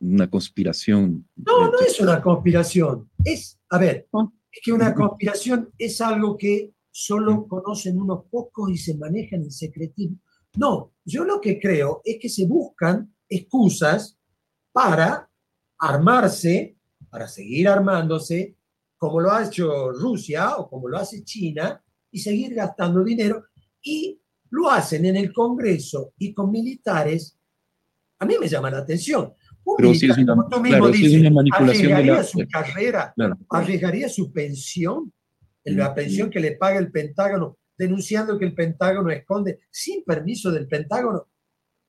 una, 0.00 0.30
conspiración. 0.30 1.28
No, 1.36 1.70
no 1.70 1.80
es 1.86 2.00
una 2.00 2.22
conspiración. 2.22 3.10
Es, 3.22 3.58
a 3.68 3.78
ver, 3.78 4.08
ah. 4.14 4.26
es 4.50 4.60
que 4.64 4.72
una 4.72 4.94
conspiración 4.94 5.70
es 5.78 6.00
algo 6.00 6.38
que 6.38 6.72
solo 6.90 7.46
conocen 7.46 8.00
unos 8.00 8.24
pocos 8.30 8.70
y 8.70 8.78
se 8.78 8.96
manejan 8.96 9.42
en 9.42 9.50
secretismo. 9.50 10.18
No, 10.56 10.94
yo 11.04 11.24
lo 11.24 11.40
que 11.40 11.60
creo 11.60 12.00
es 12.04 12.18
que 12.20 12.28
se 12.28 12.46
buscan 12.46 13.14
excusas 13.28 14.18
para 14.72 15.28
armarse, 15.78 16.78
para 17.10 17.28
seguir 17.28 17.68
armándose, 17.68 18.56
como 18.96 19.20
lo 19.20 19.30
ha 19.30 19.44
hecho 19.44 19.90
Rusia 19.90 20.56
o 20.56 20.70
como 20.70 20.88
lo 20.88 20.96
hace 20.96 21.22
China, 21.22 21.84
y 22.10 22.20
seguir 22.20 22.54
gastando 22.54 23.04
dinero. 23.04 23.44
Y 23.82 24.20
lo 24.54 24.70
hacen 24.70 25.04
en 25.04 25.16
el 25.16 25.32
Congreso 25.32 26.12
y 26.16 26.32
con 26.32 26.50
militares. 26.50 27.36
A 28.20 28.24
mí 28.24 28.36
me 28.40 28.48
llama 28.48 28.70
la 28.70 28.78
atención. 28.78 29.32
Pero 29.76 29.94
si 29.94 30.06
es 30.08 30.18
una, 30.18 30.34
manipulación 30.36 31.26
arriesgaría 31.52 32.22
su 32.22 32.46
carrera, 32.50 33.14
arriesgaría 33.50 34.08
su 34.08 34.32
pensión, 34.32 35.12
la 35.64 35.94
pensión 35.94 36.30
que 36.30 36.38
le 36.38 36.52
paga 36.52 36.78
el 36.78 36.92
Pentágono, 36.92 37.58
denunciando 37.76 38.38
que 38.38 38.44
el 38.44 38.54
Pentágono 38.54 39.10
esconde 39.10 39.60
sin 39.70 40.04
permiso 40.04 40.52
del 40.52 40.68
Pentágono. 40.68 41.26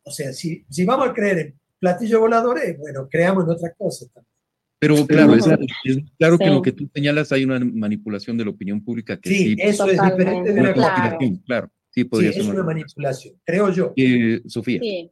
O 0.04 0.12
sea, 0.12 0.32
si, 0.34 0.66
si 0.70 0.86
vamos 0.86 1.10
a 1.10 1.14
creer 1.14 1.40
en 1.40 1.60
platillos 1.80 2.20
voladores, 2.20 2.78
bueno, 2.80 3.08
creamos 3.12 3.44
en 3.44 3.50
otras 3.52 3.74
cosas 3.78 4.10
también. 4.12 4.32
Pero 4.80 5.08
claro, 5.08 5.36
es, 5.36 5.46
claro 6.18 6.38
que 6.38 6.48
lo 6.48 6.62
que 6.62 6.72
tú 6.72 6.90
señalas 6.94 7.32
hay 7.32 7.44
una 7.44 7.60
manipulación 7.60 8.38
de 8.38 8.46
la 8.46 8.52
opinión 8.52 8.84
pública 8.84 9.20
que 9.20 9.30
sí, 9.30 9.56
eso 9.58 9.90
es 9.90 10.02
diferente 10.02 10.54
de 10.54 10.62
la 10.62 10.74
conspiración, 10.74 11.38
claro. 11.46 11.70
Sí, 11.96 12.08
es 12.28 12.46
una 12.46 12.64
manipulación, 12.64 13.36
creo 13.46 13.72
yo. 13.72 13.94
Eh, 13.96 14.42
Sofía. 14.48 14.80
Sí. 14.82 15.12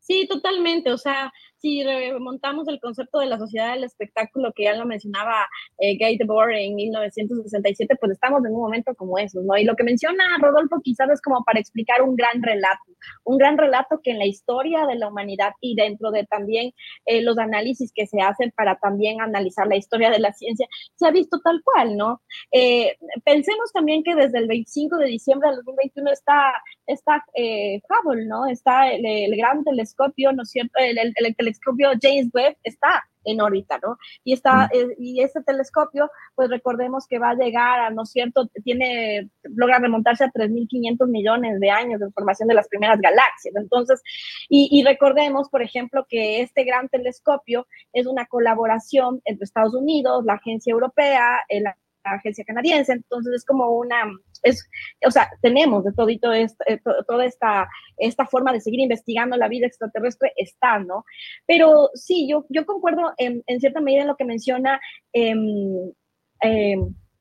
sí, 0.00 0.26
totalmente. 0.28 0.90
O 0.90 0.98
sea, 0.98 1.30
si 1.60 1.82
remontamos 1.82 2.68
el 2.68 2.80
concepto 2.80 3.18
de 3.18 3.26
la 3.26 3.38
sociedad 3.38 3.74
del 3.74 3.84
espectáculo, 3.84 4.52
que 4.54 4.64
ya 4.64 4.74
lo 4.74 4.86
mencionaba 4.86 5.46
eh, 5.78 5.96
Gay 5.96 6.16
Debord 6.16 6.52
en 6.52 6.74
1967, 6.74 7.96
pues 8.00 8.12
estamos 8.12 8.44
en 8.44 8.52
un 8.52 8.60
momento 8.60 8.94
como 8.94 9.18
eso, 9.18 9.40
¿no? 9.42 9.56
Y 9.56 9.64
lo 9.64 9.74
que 9.74 9.84
menciona 9.84 10.38
Rodolfo 10.40 10.80
quizás 10.82 11.10
es 11.10 11.20
como 11.20 11.42
para 11.44 11.60
explicar 11.60 12.02
un 12.02 12.14
gran 12.16 12.42
relato, 12.42 12.82
un 13.24 13.38
gran 13.38 13.58
relato 13.58 14.00
que 14.02 14.12
en 14.12 14.18
la 14.18 14.26
historia 14.26 14.86
de 14.86 14.96
la 14.96 15.08
humanidad 15.08 15.52
y 15.60 15.74
dentro 15.74 16.10
de 16.10 16.24
también 16.24 16.72
eh, 17.06 17.22
los 17.22 17.38
análisis 17.38 17.92
que 17.94 18.06
se 18.06 18.20
hacen 18.20 18.52
para 18.56 18.76
también 18.78 19.20
analizar 19.20 19.66
la 19.66 19.76
historia 19.76 20.10
de 20.10 20.20
la 20.20 20.32
ciencia, 20.32 20.66
se 20.94 21.06
ha 21.06 21.10
visto 21.10 21.40
tal 21.42 21.60
cual, 21.64 21.96
¿no? 21.96 22.22
Eh, 22.52 22.96
pensemos 23.24 23.72
también 23.72 24.02
que 24.02 24.14
desde 24.14 24.38
el 24.38 24.46
25 24.46 24.96
de 24.96 25.06
diciembre 25.06 25.48
del 25.48 25.56
2021 25.58 26.12
está, 26.12 26.52
está 26.86 27.24
eh, 27.34 27.80
Hubble, 27.88 28.26
¿no? 28.26 28.46
Está 28.46 28.90
el, 28.90 29.02
gran 29.36 29.64
telescopio, 29.64 30.32
¿no 30.32 30.42
es 30.42 30.50
cierto? 30.50 30.72
El, 30.78 30.98
el, 30.98 31.14
el 31.16 31.26
telescopio 31.50 31.90
James 32.00 32.28
Webb 32.32 32.56
está 32.62 33.04
en 33.24 33.40
órbita, 33.40 33.78
¿no? 33.82 33.98
Y, 34.24 34.32
está, 34.32 34.66
mm. 34.66 34.76
eh, 34.76 34.96
y 34.98 35.20
ese 35.22 35.42
telescopio, 35.42 36.10
pues 36.34 36.48
recordemos 36.48 37.06
que 37.06 37.18
va 37.18 37.30
a 37.30 37.34
llegar 37.34 37.80
a, 37.80 37.90
¿no 37.90 38.02
es 38.02 38.10
cierto?, 38.10 38.48
tiene, 38.64 39.28
logra 39.42 39.78
remontarse 39.78 40.24
a 40.24 40.30
3.500 40.30 41.08
millones 41.08 41.60
de 41.60 41.70
años 41.70 42.00
de 42.00 42.10
formación 42.10 42.48
de 42.48 42.54
las 42.54 42.68
primeras 42.68 43.00
galaxias. 43.00 43.54
Entonces, 43.56 44.02
y, 44.48 44.68
y, 44.70 44.84
recordemos, 44.84 45.48
por 45.48 45.62
ejemplo, 45.62 46.06
que 46.08 46.40
este 46.40 46.64
gran 46.64 46.88
telescopio 46.88 47.66
es 47.92 48.06
una 48.06 48.26
colaboración 48.26 49.20
entre 49.24 49.44
Estados 49.44 49.74
Unidos, 49.74 50.24
la 50.24 50.34
Agencia 50.34 50.72
Europea, 50.72 51.44
la 51.50 51.76
agencia 52.04 52.44
canadiense, 52.44 52.92
entonces 52.92 53.34
es 53.34 53.44
como 53.44 53.70
una, 53.70 54.04
es, 54.42 54.68
o 55.06 55.10
sea, 55.10 55.28
tenemos 55.42 55.84
de 55.84 55.92
todito 55.92 56.32
esto, 56.32 56.64
eh, 56.66 56.80
toda 57.06 57.24
esta, 57.24 57.68
esta 57.96 58.26
forma 58.26 58.52
de 58.52 58.60
seguir 58.60 58.80
investigando 58.80 59.36
la 59.36 59.48
vida 59.48 59.66
extraterrestre, 59.66 60.32
está, 60.36 60.78
¿no? 60.78 61.04
Pero 61.46 61.90
sí, 61.94 62.28
yo, 62.28 62.46
yo 62.48 62.64
concuerdo 62.66 63.12
en, 63.18 63.42
en 63.46 63.60
cierta 63.60 63.80
medida 63.80 64.02
en 64.02 64.08
lo 64.08 64.16
que 64.16 64.24
menciona 64.24 64.80
eh, 65.12 65.34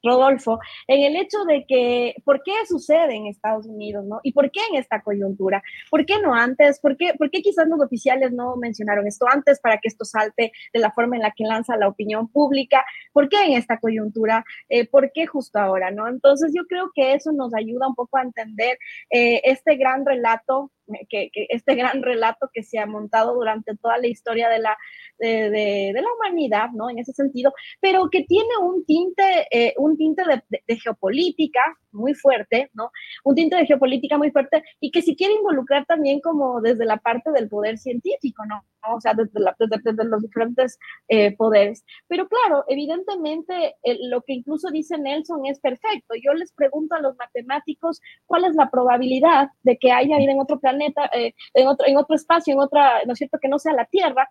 Rodolfo, 0.03 0.60
en 0.88 1.03
el 1.03 1.15
hecho 1.15 1.43
de 1.45 1.65
que, 1.67 2.15
¿por 2.23 2.43
qué 2.43 2.53
sucede 2.67 3.15
en 3.15 3.27
Estados 3.27 3.65
Unidos, 3.65 4.05
no? 4.05 4.19
¿Y 4.23 4.31
por 4.31 4.51
qué 4.51 4.60
en 4.71 4.79
esta 4.79 5.01
coyuntura? 5.01 5.63
¿Por 5.89 6.05
qué 6.05 6.19
no 6.21 6.33
antes? 6.33 6.79
¿Por 6.79 6.97
qué, 6.97 7.13
por 7.17 7.29
qué 7.29 7.41
quizás 7.41 7.67
los 7.67 7.81
oficiales 7.81 8.31
no 8.31 8.55
mencionaron 8.55 9.07
esto 9.07 9.25
antes 9.29 9.60
para 9.60 9.77
que 9.77 9.88
esto 9.88 10.05
salte 10.05 10.51
de 10.73 10.79
la 10.79 10.91
forma 10.91 11.15
en 11.15 11.23
la 11.23 11.31
que 11.31 11.43
lanza 11.43 11.77
la 11.77 11.88
opinión 11.88 12.27
pública? 12.29 12.86
¿Por 13.12 13.29
qué 13.29 13.38
en 13.43 13.53
esta 13.53 13.79
coyuntura? 13.79 14.45
Eh, 14.69 14.88
¿Por 14.88 15.12
qué 15.12 15.25
justo 15.25 15.60
ahora, 15.60 15.91
no? 15.91 16.07
Entonces 16.07 16.51
yo 16.55 16.65
creo 16.67 16.91
que 16.93 17.13
eso 17.13 17.31
nos 17.31 17.53
ayuda 17.53 17.88
un 17.88 17.95
poco 17.95 18.17
a 18.17 18.23
entender 18.23 18.77
eh, 19.10 19.41
este 19.43 19.75
gran 19.75 20.05
relato 20.05 20.71
que, 21.10 21.30
este 21.34 21.76
gran 21.76 22.02
relato 22.02 22.50
que 22.54 22.63
se 22.63 22.80
ha 22.80 22.86
montado 22.86 23.34
durante 23.34 23.76
toda 23.76 23.97
la 23.97 24.08
historia 24.08 24.50
de 24.50 24.60
la, 24.60 24.78
de, 25.17 25.50
de, 25.50 25.93
la 25.93 26.08
humanidad, 26.15 26.69
¿no? 26.73 26.89
En 26.89 27.00
ese 27.00 27.13
sentido, 27.13 27.54
pero 27.80 28.10
que 28.10 28.23
tiene 28.23 28.58
un 28.62 28.86
tinte, 28.86 29.47
eh, 29.52 29.73
un 29.78 29.97
tinte 29.97 30.23
de, 30.23 30.62
de, 30.65 30.80
geopolítica 30.80 31.62
muy 31.91 32.13
fuerte, 32.13 32.69
¿no? 32.73 32.91
Un 33.23 33.36
tinte 33.36 33.56
de 33.56 33.65
geopolítica 33.65 34.17
muy 34.17 34.32
fuerte 34.32 34.63
y 34.80 34.91
que 34.91 35.02
si 35.02 35.15
quiere 35.15 35.34
involucrar 35.34 35.86
también 35.86 36.21
como 36.21 36.62
desde 36.62 36.86
la 36.86 36.97
parte 36.97 37.32
del 37.32 37.50
poder 37.50 37.78
científico, 37.78 38.45
¿no? 38.45 38.63
O 38.95 39.02
sea, 39.02 39.13
desde, 39.13 39.32
desde, 39.60 39.82
desde 39.84 40.06
los 40.06 40.21
diferentes 40.21 40.80
eh, 41.08 41.36
poderes. 41.36 41.86
Pero 42.08 42.28
claro, 42.28 42.63
evidentemente 42.67 43.76
eh, 43.84 43.97
lo 44.10 44.21
que 44.21 44.34
incluso 44.34 44.69
dice 44.69 44.97
Nelson 44.97 45.45
es 45.45 45.60
perfecto. 45.60 46.15
Yo 46.21 46.34
les 46.34 46.52
pregunto 46.54 46.95
a 46.95 47.02
los 47.02 47.15
matemáticos 47.17 48.02
cuál 48.26 48.45
es 48.45 48.56
la 48.56 48.69
probabilidad 48.69 49.50
de 49.63 49.78
que 49.78 49.91
haya 49.91 50.17
vida 50.17 50.32
en 50.32 50.39
otro 50.39 50.60
planeta, 50.60 51.10
eh, 51.13 51.34
en, 51.54 51.67
otro, 51.67 51.88
en 51.88 51.97
otro 51.97 52.15
espacio, 52.15 52.54
en 52.54 52.60
otra, 52.60 53.04
¿no 53.06 53.13
es 53.13 53.19
cierto?, 53.19 53.39
que 53.39 53.50
no 53.50 53.60
sea 53.60 53.73
la 53.73 53.86
Tierra, 53.86 54.30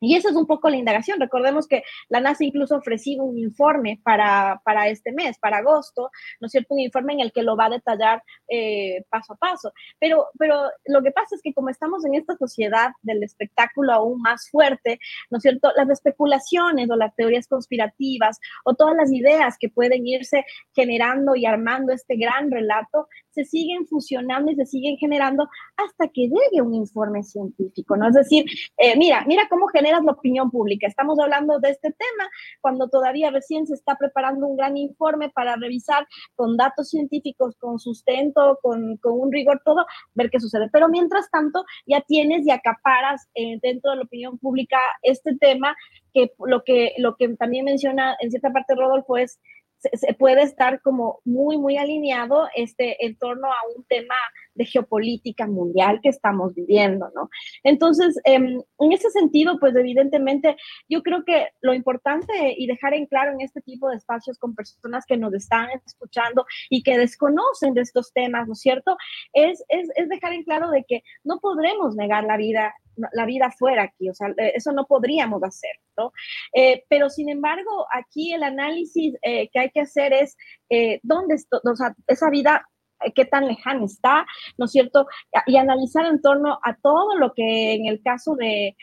y 0.00 0.16
esa 0.16 0.28
es 0.28 0.36
un 0.36 0.46
poco 0.46 0.68
la 0.68 0.76
indagación. 0.76 1.20
Recordemos 1.20 1.66
que 1.66 1.82
la 2.08 2.20
NASA 2.20 2.44
incluso 2.44 2.74
ha 2.74 2.78
ofrecido 2.78 3.24
un 3.24 3.38
informe 3.38 4.00
para, 4.02 4.60
para 4.64 4.88
este 4.88 5.12
mes, 5.12 5.38
para 5.38 5.58
agosto, 5.58 6.10
¿no 6.40 6.46
es 6.46 6.52
cierto? 6.52 6.74
Un 6.74 6.80
informe 6.80 7.14
en 7.14 7.20
el 7.20 7.32
que 7.32 7.42
lo 7.42 7.56
va 7.56 7.66
a 7.66 7.70
detallar 7.70 8.22
eh, 8.48 9.04
paso 9.08 9.32
a 9.32 9.36
paso. 9.36 9.72
Pero, 9.98 10.26
pero 10.38 10.70
lo 10.86 11.02
que 11.02 11.10
pasa 11.10 11.34
es 11.34 11.42
que 11.42 11.54
como 11.54 11.70
estamos 11.70 12.04
en 12.04 12.14
esta 12.14 12.36
sociedad 12.36 12.90
del 13.02 13.22
espectáculo 13.22 13.92
aún 13.92 14.20
más 14.20 14.50
fuerte, 14.50 14.98
¿no 15.30 15.38
es 15.38 15.42
cierto? 15.42 15.70
Las 15.76 15.88
especulaciones 15.90 16.90
o 16.90 16.96
las 16.96 17.14
teorías 17.14 17.46
conspirativas 17.46 18.38
o 18.64 18.74
todas 18.74 18.96
las 18.96 19.12
ideas 19.12 19.56
que 19.58 19.68
pueden 19.68 20.06
irse 20.06 20.44
generando 20.74 21.36
y 21.36 21.46
armando 21.46 21.92
este 21.92 22.16
gran 22.16 22.50
relato 22.50 23.08
se 23.34 23.44
siguen 23.44 23.86
fusionando 23.86 24.52
y 24.52 24.56
se 24.56 24.66
siguen 24.66 24.96
generando 24.96 25.48
hasta 25.76 26.08
que 26.08 26.22
llegue 26.22 26.62
un 26.62 26.74
informe 26.74 27.22
científico, 27.22 27.96
¿no? 27.96 28.08
Es 28.08 28.14
decir, 28.14 28.44
eh, 28.78 28.96
mira, 28.96 29.24
mira 29.26 29.42
cómo 29.50 29.66
generas 29.66 30.04
la 30.04 30.12
opinión 30.12 30.50
pública. 30.50 30.86
Estamos 30.86 31.18
hablando 31.18 31.58
de 31.58 31.70
este 31.70 31.90
tema 31.90 32.30
cuando 32.60 32.88
todavía 32.88 33.30
recién 33.30 33.66
se 33.66 33.74
está 33.74 33.96
preparando 33.96 34.46
un 34.46 34.56
gran 34.56 34.76
informe 34.76 35.30
para 35.30 35.56
revisar 35.56 36.06
con 36.36 36.56
datos 36.56 36.90
científicos, 36.90 37.56
con 37.58 37.78
sustento, 37.78 38.58
con, 38.62 38.96
con 38.98 39.20
un 39.20 39.32
rigor 39.32 39.60
todo, 39.64 39.84
ver 40.14 40.30
qué 40.30 40.40
sucede. 40.40 40.68
Pero 40.72 40.88
mientras 40.88 41.30
tanto, 41.30 41.64
ya 41.86 42.00
tienes 42.02 42.46
y 42.46 42.50
acaparas 42.50 43.28
eh, 43.34 43.58
dentro 43.62 43.90
de 43.90 43.96
la 43.98 44.02
opinión 44.04 44.38
pública 44.38 44.78
este 45.02 45.36
tema 45.36 45.74
que 46.12 46.30
lo 46.46 46.62
que 46.62 46.92
lo 46.98 47.16
que 47.16 47.28
también 47.36 47.64
menciona 47.64 48.16
en 48.20 48.30
cierta 48.30 48.52
parte 48.52 48.74
Rodolfo 48.74 49.16
es 49.16 49.40
se, 49.92 50.14
puede 50.14 50.42
estar 50.42 50.80
como 50.80 51.20
muy, 51.24 51.58
muy 51.58 51.76
alineado 51.76 52.48
este, 52.54 53.04
en 53.04 53.16
torno 53.16 53.48
a 53.48 53.56
un 53.76 53.84
tema 53.84 54.14
de 54.54 54.64
geopolítica 54.64 55.46
mundial 55.46 56.00
que 56.02 56.08
estamos 56.08 56.54
viviendo, 56.54 57.10
¿no? 57.14 57.28
Entonces, 57.62 58.18
em, 58.24 58.60
en 58.78 58.92
ese 58.92 59.10
sentido, 59.10 59.58
pues 59.58 59.74
evidentemente, 59.76 60.56
yo 60.88 61.02
creo 61.02 61.24
que 61.24 61.48
lo 61.60 61.74
importante 61.74 62.54
y 62.56 62.66
dejar 62.66 62.94
en 62.94 63.06
claro 63.06 63.32
en 63.32 63.40
este 63.40 63.60
tipo 63.60 63.88
de 63.88 63.96
espacios 63.96 64.38
con 64.38 64.54
personas 64.54 65.04
que 65.06 65.16
nos 65.16 65.34
están 65.34 65.68
escuchando 65.84 66.46
y 66.70 66.82
que 66.82 66.98
desconocen 66.98 67.74
de 67.74 67.82
estos 67.82 68.12
temas, 68.12 68.46
¿no 68.46 68.52
es 68.52 68.60
cierto? 68.60 68.96
Es, 69.32 69.64
es, 69.68 69.88
es 69.96 70.08
dejar 70.08 70.32
en 70.32 70.44
claro 70.44 70.70
de 70.70 70.84
que 70.84 71.02
no 71.24 71.40
podremos 71.40 71.96
negar 71.96 72.24
la 72.24 72.36
vida 72.36 72.74
la 73.12 73.26
vida 73.26 73.50
fuera 73.50 73.84
aquí, 73.84 74.08
o 74.08 74.14
sea, 74.14 74.28
eh, 74.38 74.52
eso 74.54 74.72
no 74.72 74.86
podríamos 74.86 75.42
hacer, 75.42 75.72
¿no? 75.96 76.12
Eh, 76.52 76.84
pero 76.88 77.10
sin 77.10 77.28
embargo, 77.28 77.86
aquí 77.92 78.32
el 78.32 78.42
análisis 78.42 79.14
eh, 79.22 79.48
que 79.50 79.58
hay 79.58 79.70
que 79.70 79.80
hacer 79.80 80.12
es 80.12 80.36
dónde, 81.02 81.36
está, 81.36 81.58
o 81.64 81.76
sea, 81.76 81.94
esa 82.08 82.30
vida 82.30 82.66
qué 83.14 83.24
tan 83.24 83.46
lejana 83.46 83.84
está, 83.84 84.26
¿no 84.58 84.66
es 84.66 84.72
cierto? 84.72 85.06
Y 85.46 85.56
analizar 85.56 86.06
en 86.06 86.20
torno 86.20 86.58
a 86.62 86.76
todo 86.76 87.16
lo 87.18 87.32
que 87.34 87.74
en 87.74 87.86
el 87.86 88.02
caso 88.02 88.36
de, 88.36 88.76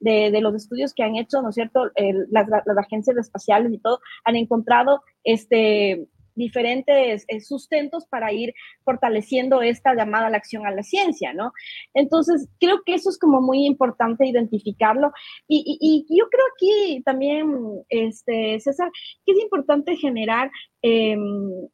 de, 0.00 0.40
los 0.40 0.54
estudios 0.54 0.92
que 0.94 1.02
han 1.02 1.16
hecho, 1.16 1.40
¿no 1.42 1.48
es 1.48 1.54
cierto? 1.54 1.90
las, 2.30 2.48
las, 2.48 2.78
agencias 2.78 3.16
espaciales 3.16 3.72
y 3.72 3.78
todo 3.78 4.00
han 4.24 4.36
encontrado 4.36 5.02
este, 5.24 6.06
diferentes 6.34 7.24
eh, 7.28 7.40
sustentos 7.40 8.06
para 8.06 8.32
ir 8.32 8.54
fortaleciendo 8.84 9.62
esta 9.62 9.94
llamada 9.94 10.26
a 10.26 10.30
la 10.30 10.36
acción 10.36 10.66
a 10.66 10.70
la 10.70 10.82
ciencia, 10.82 11.32
¿no? 11.32 11.52
Entonces, 11.94 12.48
creo 12.58 12.82
que 12.84 12.94
eso 12.94 13.10
es 13.10 13.18
como 13.18 13.40
muy 13.40 13.66
importante 13.66 14.26
identificarlo. 14.26 15.12
Y, 15.48 15.78
y, 15.80 16.06
yo 16.16 16.26
creo 16.28 16.44
aquí 16.54 17.02
también, 17.04 17.46
este, 17.88 18.58
César, 18.60 18.90
que 19.24 19.32
es 19.32 19.40
importante 19.40 19.96
generar 19.96 20.50
em, 20.82 21.68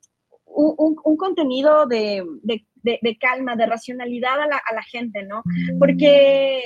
un, 0.53 0.97
un, 1.05 1.17
contenido 1.17 1.87
de, 1.87 2.25
de, 2.43 2.65
de, 2.83 3.19
calma, 3.19 3.57
de 3.57 3.67
racionalidad 3.67 4.41
a 4.41 4.47
la, 4.47 4.57
a 4.57 4.75
la, 4.75 4.83
gente, 4.83 5.23
¿no? 5.25 5.43
Porque 5.79 6.61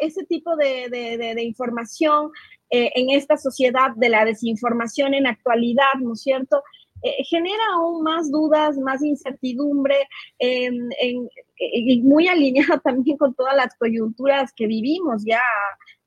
ese 0.00 0.24
tipo 0.24 0.56
de, 0.56 1.42
información 1.42 2.30
eh, 2.70 2.90
en 2.94 3.10
esta 3.10 3.36
sociedad 3.36 3.90
de 3.96 4.08
la 4.08 4.24
desinformación 4.24 5.14
en 5.14 5.26
actualidad, 5.26 5.94
¿no 6.00 6.12
es 6.12 6.22
cierto? 6.22 6.62
Eh, 7.02 7.24
genera 7.24 7.62
aún 7.74 8.02
más 8.02 8.30
dudas, 8.30 8.76
más 8.78 9.02
incertidumbre, 9.04 9.96
y 10.38 12.02
muy 12.02 12.28
alineada 12.28 12.78
también 12.84 13.16
con 13.16 13.34
todas 13.34 13.56
las 13.56 13.74
coyunturas 13.76 14.52
que 14.54 14.66
vivimos 14.66 15.24
ya, 15.24 15.42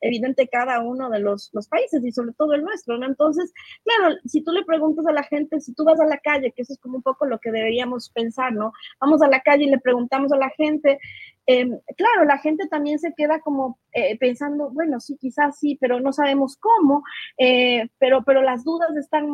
evidente, 0.01 0.47
cada 0.47 0.81
uno 0.81 1.09
de 1.09 1.19
los, 1.19 1.51
países 1.69 2.03
y 2.03 2.11
sobre 2.11 2.33
todo 2.33 2.53
el 2.53 2.63
nuestro, 2.63 2.97
¿no? 2.97 3.05
Entonces, 3.05 3.53
claro, 3.83 4.15
si 4.25 4.43
tú 4.43 4.51
le 4.51 4.65
preguntas 4.65 5.05
a 5.05 5.11
la 5.11 5.23
gente, 5.23 5.61
si 5.61 5.73
tú 5.73 5.83
vas 5.83 5.99
a 5.99 6.05
la 6.05 6.17
calle, 6.17 6.51
que 6.51 6.63
eso 6.63 6.73
es 6.73 6.79
como 6.79 6.97
un 6.97 7.03
poco 7.03 7.25
lo 7.25 7.39
que 7.39 7.51
deberíamos 7.51 8.09
pensar, 8.09 8.51
¿no? 8.51 8.73
Vamos 8.99 9.21
a 9.21 9.27
la 9.27 9.41
calle 9.41 9.65
y 9.65 9.69
le 9.69 9.79
preguntamos 9.79 10.31
a 10.31 10.37
la 10.37 10.49
gente, 10.49 10.99
Em, 11.47 11.79
claro, 11.97 12.25
la 12.25 12.37
gente 12.37 12.67
también 12.67 12.99
se 12.99 13.13
queda 13.15 13.39
como 13.41 13.79
eh, 13.93 14.17
pensando, 14.19 14.69
bueno, 14.69 14.99
sí, 14.99 15.17
quizás 15.19 15.57
sí, 15.59 15.77
pero 15.81 15.99
no 15.99 16.13
sabemos 16.13 16.55
cómo, 16.57 17.03
eh, 17.37 17.89
pero, 17.97 18.23
pero 18.23 18.41
las 18.41 18.63
dudas 18.63 18.95
están, 18.95 19.27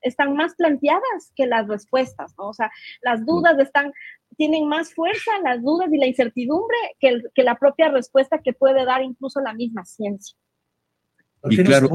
están 0.00 0.34
más 0.34 0.54
planteadas 0.54 1.32
que 1.36 1.46
las 1.46 1.68
respuestas, 1.68 2.34
¿no? 2.38 2.48
O 2.48 2.54
sea, 2.54 2.70
las 3.02 3.24
dudas 3.26 3.58
están, 3.58 3.92
tienen 4.36 4.66
más 4.68 4.94
fuerza, 4.94 5.30
las 5.44 5.62
dudas 5.62 5.92
y 5.92 5.98
la 5.98 6.06
incertidumbre 6.06 6.78
que, 6.98 7.20
que 7.34 7.42
la 7.42 7.56
propia 7.56 7.90
respuesta 7.90 8.40
que 8.42 8.54
puede 8.54 8.84
dar 8.84 9.02
incluso 9.02 9.40
la 9.40 9.52
misma 9.52 9.84
ciencia. 9.84 10.36
Y 11.48 11.56
claro, 11.62 11.88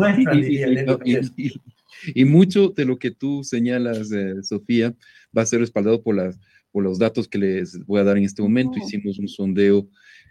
y, 2.13 2.25
mucho 2.25 2.69
de 2.69 2.85
lo 2.85 2.97
que 2.97 3.11
tú 3.11 3.43
señalas, 3.43 4.11
eh, 4.11 4.41
Sofía, 4.41 4.95
va 5.37 5.43
a 5.43 5.45
ser 5.45 5.59
respaldado 5.59 6.01
por 6.01 6.15
las 6.15 6.39
por 6.75 6.83
los 6.83 6.99
datos 6.99 7.29
que 7.29 7.37
les 7.37 7.79
voy 7.85 8.01
a 8.01 8.03
dar 8.03 8.17
en 8.17 8.25
este 8.25 8.41
momento. 8.41 8.77
Hicimos 8.77 9.17
un 9.17 9.29
sondeo 9.29 9.87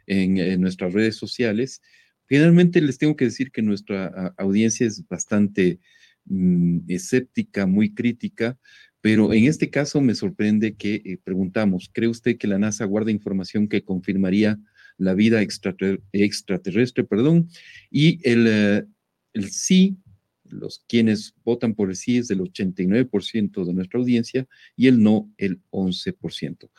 en, 0.06 0.60
nuestras 0.60 0.92
redes 0.92 1.16
sociales 1.16 1.80
Generalmente 2.28 2.82
les 2.82 2.98
tengo 2.98 3.16
que 3.16 3.26
decir 3.26 3.50
que 3.50 3.62
nuestra 3.62 4.34
audiencia 4.36 4.86
es 4.86 5.06
bastante 5.08 5.80
mm, 6.26 6.80
escéptica, 6.88 7.66
muy 7.66 7.94
crítica, 7.94 8.58
pero 9.00 9.32
en 9.32 9.44
este 9.44 9.70
caso 9.70 10.02
me 10.02 10.14
sorprende 10.14 10.74
que 10.74 10.96
eh, 11.04 11.18
preguntamos, 11.24 11.90
¿cree 11.90 12.08
usted 12.08 12.36
que 12.36 12.46
la 12.46 12.58
NASA 12.58 12.84
guarda 12.84 13.10
información 13.10 13.66
que 13.66 13.82
confirmaría 13.82 14.58
la 14.98 15.14
vida 15.14 15.42
extraterrestre? 15.42 17.04
Perdón? 17.04 17.48
Y 17.90 18.20
el, 18.28 18.46
eh, 18.48 18.84
el 19.32 19.50
sí, 19.50 19.96
los 20.44 20.84
quienes 20.88 21.34
votan 21.44 21.74
por 21.74 21.90
el 21.90 21.96
sí 21.96 22.18
es 22.18 22.28
del 22.28 22.40
89% 22.40 23.64
de 23.64 23.72
nuestra 23.72 23.98
audiencia 23.98 24.46
y 24.76 24.88
el 24.88 25.02
no 25.02 25.32
el 25.38 25.60
11%. 25.70 26.70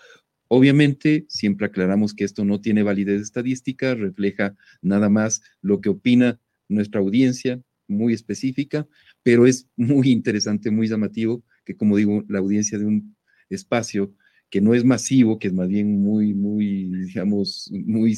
Obviamente, 0.47 1.25
siempre 1.27 1.65
aclaramos 1.65 2.13
que 2.13 2.23
esto 2.23 2.45
no 2.45 2.61
tiene 2.61 2.83
validez 2.83 3.21
estadística, 3.21 3.95
refleja 3.95 4.55
nada 4.81 5.09
más 5.09 5.41
lo 5.61 5.81
que 5.81 5.89
opina 5.89 6.39
nuestra 6.69 7.01
audiencia, 7.01 7.61
muy 7.87 8.13
específica, 8.13 8.87
pero 9.23 9.47
es 9.47 9.67
muy 9.75 10.09
interesante, 10.09 10.71
muy 10.71 10.87
llamativo 10.87 11.43
que, 11.65 11.75
como 11.75 11.97
digo, 11.97 12.23
la 12.27 12.39
audiencia 12.39 12.77
de 12.77 12.85
un 12.85 13.15
espacio 13.49 14.13
que 14.49 14.61
no 14.61 14.73
es 14.73 14.85
masivo, 14.85 15.39
que 15.39 15.47
es 15.47 15.53
más 15.53 15.67
bien 15.67 16.01
muy, 16.01 16.33
muy, 16.33 16.85
digamos, 17.05 17.69
muy 17.71 18.17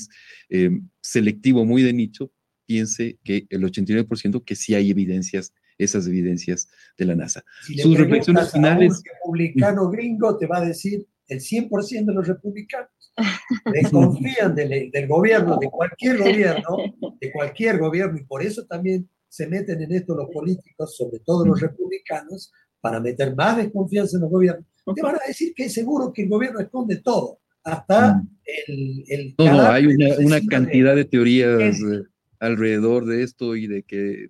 eh, 0.49 0.69
selectivo, 1.01 1.65
muy 1.65 1.81
de 1.83 1.93
nicho, 1.93 2.31
piense 2.67 3.17
que 3.23 3.47
el 3.49 3.63
89% 3.63 4.43
que 4.43 4.55
sí 4.55 4.75
hay 4.75 4.91
evidencias, 4.91 5.53
esas 5.77 6.05
evidencias 6.07 6.69
de 6.97 7.05
la 7.05 7.15
NASA. 7.15 7.43
Sus 7.61 7.97
reflexiones 7.97 8.51
finales. 8.51 9.01
un 9.25 9.35
republicano 9.35 9.89
gringo 9.91 10.37
te 10.37 10.45
va 10.45 10.57
a 10.57 10.65
decir 10.65 11.07
el 11.27 11.39
100% 11.39 12.05
de 12.05 12.13
los 12.13 12.27
republicanos 12.27 12.89
desconfían 13.73 14.53
del, 14.53 14.91
del, 14.91 15.07
gobierno, 15.07 15.57
de 15.57 15.69
cualquier 15.69 16.17
gobierno, 16.17 16.77
de 17.19 17.31
cualquier 17.31 17.79
gobierno, 17.79 18.17
y 18.19 18.25
por 18.25 18.43
eso 18.43 18.65
también 18.65 19.09
se 19.27 19.47
meten 19.47 19.81
en 19.81 19.91
esto 19.91 20.15
los 20.15 20.29
políticos, 20.29 20.95
sobre 20.95 21.19
todo 21.19 21.45
los 21.45 21.59
republicanos, 21.59 22.51
para 22.79 22.99
meter 22.99 23.35
más 23.35 23.57
desconfianza 23.57 24.17
en 24.17 24.21
los 24.21 24.31
gobiernos. 24.31 24.65
Te 24.95 25.01
van 25.01 25.15
a 25.15 25.27
decir 25.27 25.53
que 25.55 25.65
es 25.65 25.73
seguro 25.73 26.13
que 26.13 26.23
el 26.23 26.29
gobierno 26.29 26.59
esconde 26.59 26.97
todo, 26.97 27.39
hasta 27.63 28.21
el... 28.67 29.03
el 29.07 29.35
no, 29.37 29.45
no, 29.45 29.61
hay 29.63 29.87
una, 29.87 30.15
una 30.19 30.41
cantidad 30.45 30.95
de, 30.95 31.05
teorías 31.05 31.79
eh, 31.81 32.03
alrededor 32.39 33.05
de 33.05 33.23
esto 33.23 33.55
y 33.55 33.67
de 33.67 33.83
que 33.83 34.29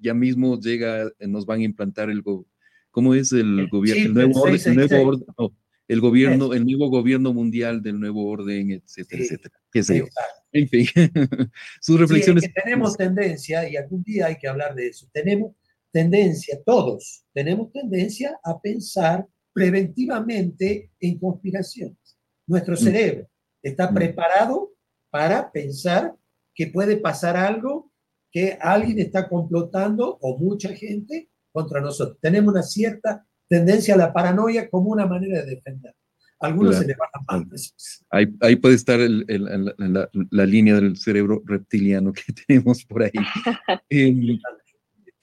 ya 0.00 0.14
mismo 0.14 0.58
llega, 0.60 1.10
nos 1.20 1.46
van 1.46 1.60
a 1.60 1.64
implantar 1.64 2.10
el... 2.10 2.22
¿Cómo 2.90 3.14
es 3.14 3.32
el, 3.32 3.68
gobierno? 3.68 4.04
El 4.04 4.14
nuevo, 4.14 4.40
orden, 4.42 4.60
el 4.64 4.74
nuevo 4.76 5.08
orden, 5.08 5.54
el 5.88 6.00
gobierno, 6.00 6.52
el 6.52 6.64
nuevo 6.64 6.88
gobierno 6.88 7.32
mundial 7.32 7.82
del 7.82 7.98
nuevo 7.98 8.26
orden, 8.26 8.70
etcétera, 8.70 9.22
etcétera. 9.22 9.60
¿Qué 9.72 9.82
sé 9.82 9.98
yo? 9.98 10.04
En 10.52 10.68
fin, 10.68 10.86
sus 11.80 11.98
reflexiones. 11.98 12.48
tenemos 12.54 12.96
tendencia, 12.96 13.68
y 13.68 13.76
algún 13.76 14.02
día 14.02 14.26
hay 14.26 14.36
que 14.36 14.46
hablar 14.48 14.74
de 14.74 14.88
eso, 14.88 15.08
tenemos 15.12 15.56
tendencia, 15.90 16.58
todos 16.64 17.24
tenemos 17.32 17.72
tendencia 17.72 18.38
a 18.42 18.60
pensar 18.60 19.26
preventivamente 19.52 20.90
en 21.00 21.18
conspiraciones. 21.18 22.18
Nuestro 22.46 22.74
mm. 22.74 22.78
cerebro 22.78 23.28
está 23.62 23.90
mm. 23.90 23.94
preparado 23.94 24.72
para 25.10 25.50
pensar 25.50 26.14
que 26.54 26.68
puede 26.68 26.96
pasar 26.96 27.36
algo, 27.36 27.92
que 28.30 28.58
alguien 28.60 28.98
está 28.98 29.28
complotando 29.28 30.18
o 30.20 30.38
mucha 30.38 30.70
gente 30.74 31.30
contra 31.52 31.80
nosotros. 31.80 32.18
Tenemos 32.20 32.52
una 32.52 32.62
cierta 32.62 33.26
tendencia 33.48 33.94
a 33.94 33.98
la 33.98 34.12
paranoia 34.12 34.68
como 34.68 34.90
una 34.90 35.06
manera 35.06 35.42
de 35.42 35.56
defender. 35.56 35.94
Algunos 36.40 36.76
se 36.76 36.86
le 36.86 36.94
van 36.94 37.08
a 37.28 37.44
ahí, 38.10 38.26
ahí 38.40 38.56
puede 38.56 38.74
estar 38.74 38.98
la, 39.00 40.08
la, 40.30 40.46
línea 40.46 40.74
del 40.74 40.96
cerebro 40.96 41.42
reptiliano 41.46 42.12
que 42.12 42.22
tenemos 42.46 42.84
por 42.84 43.04
ahí. 43.04 43.12
eh, 43.88 44.38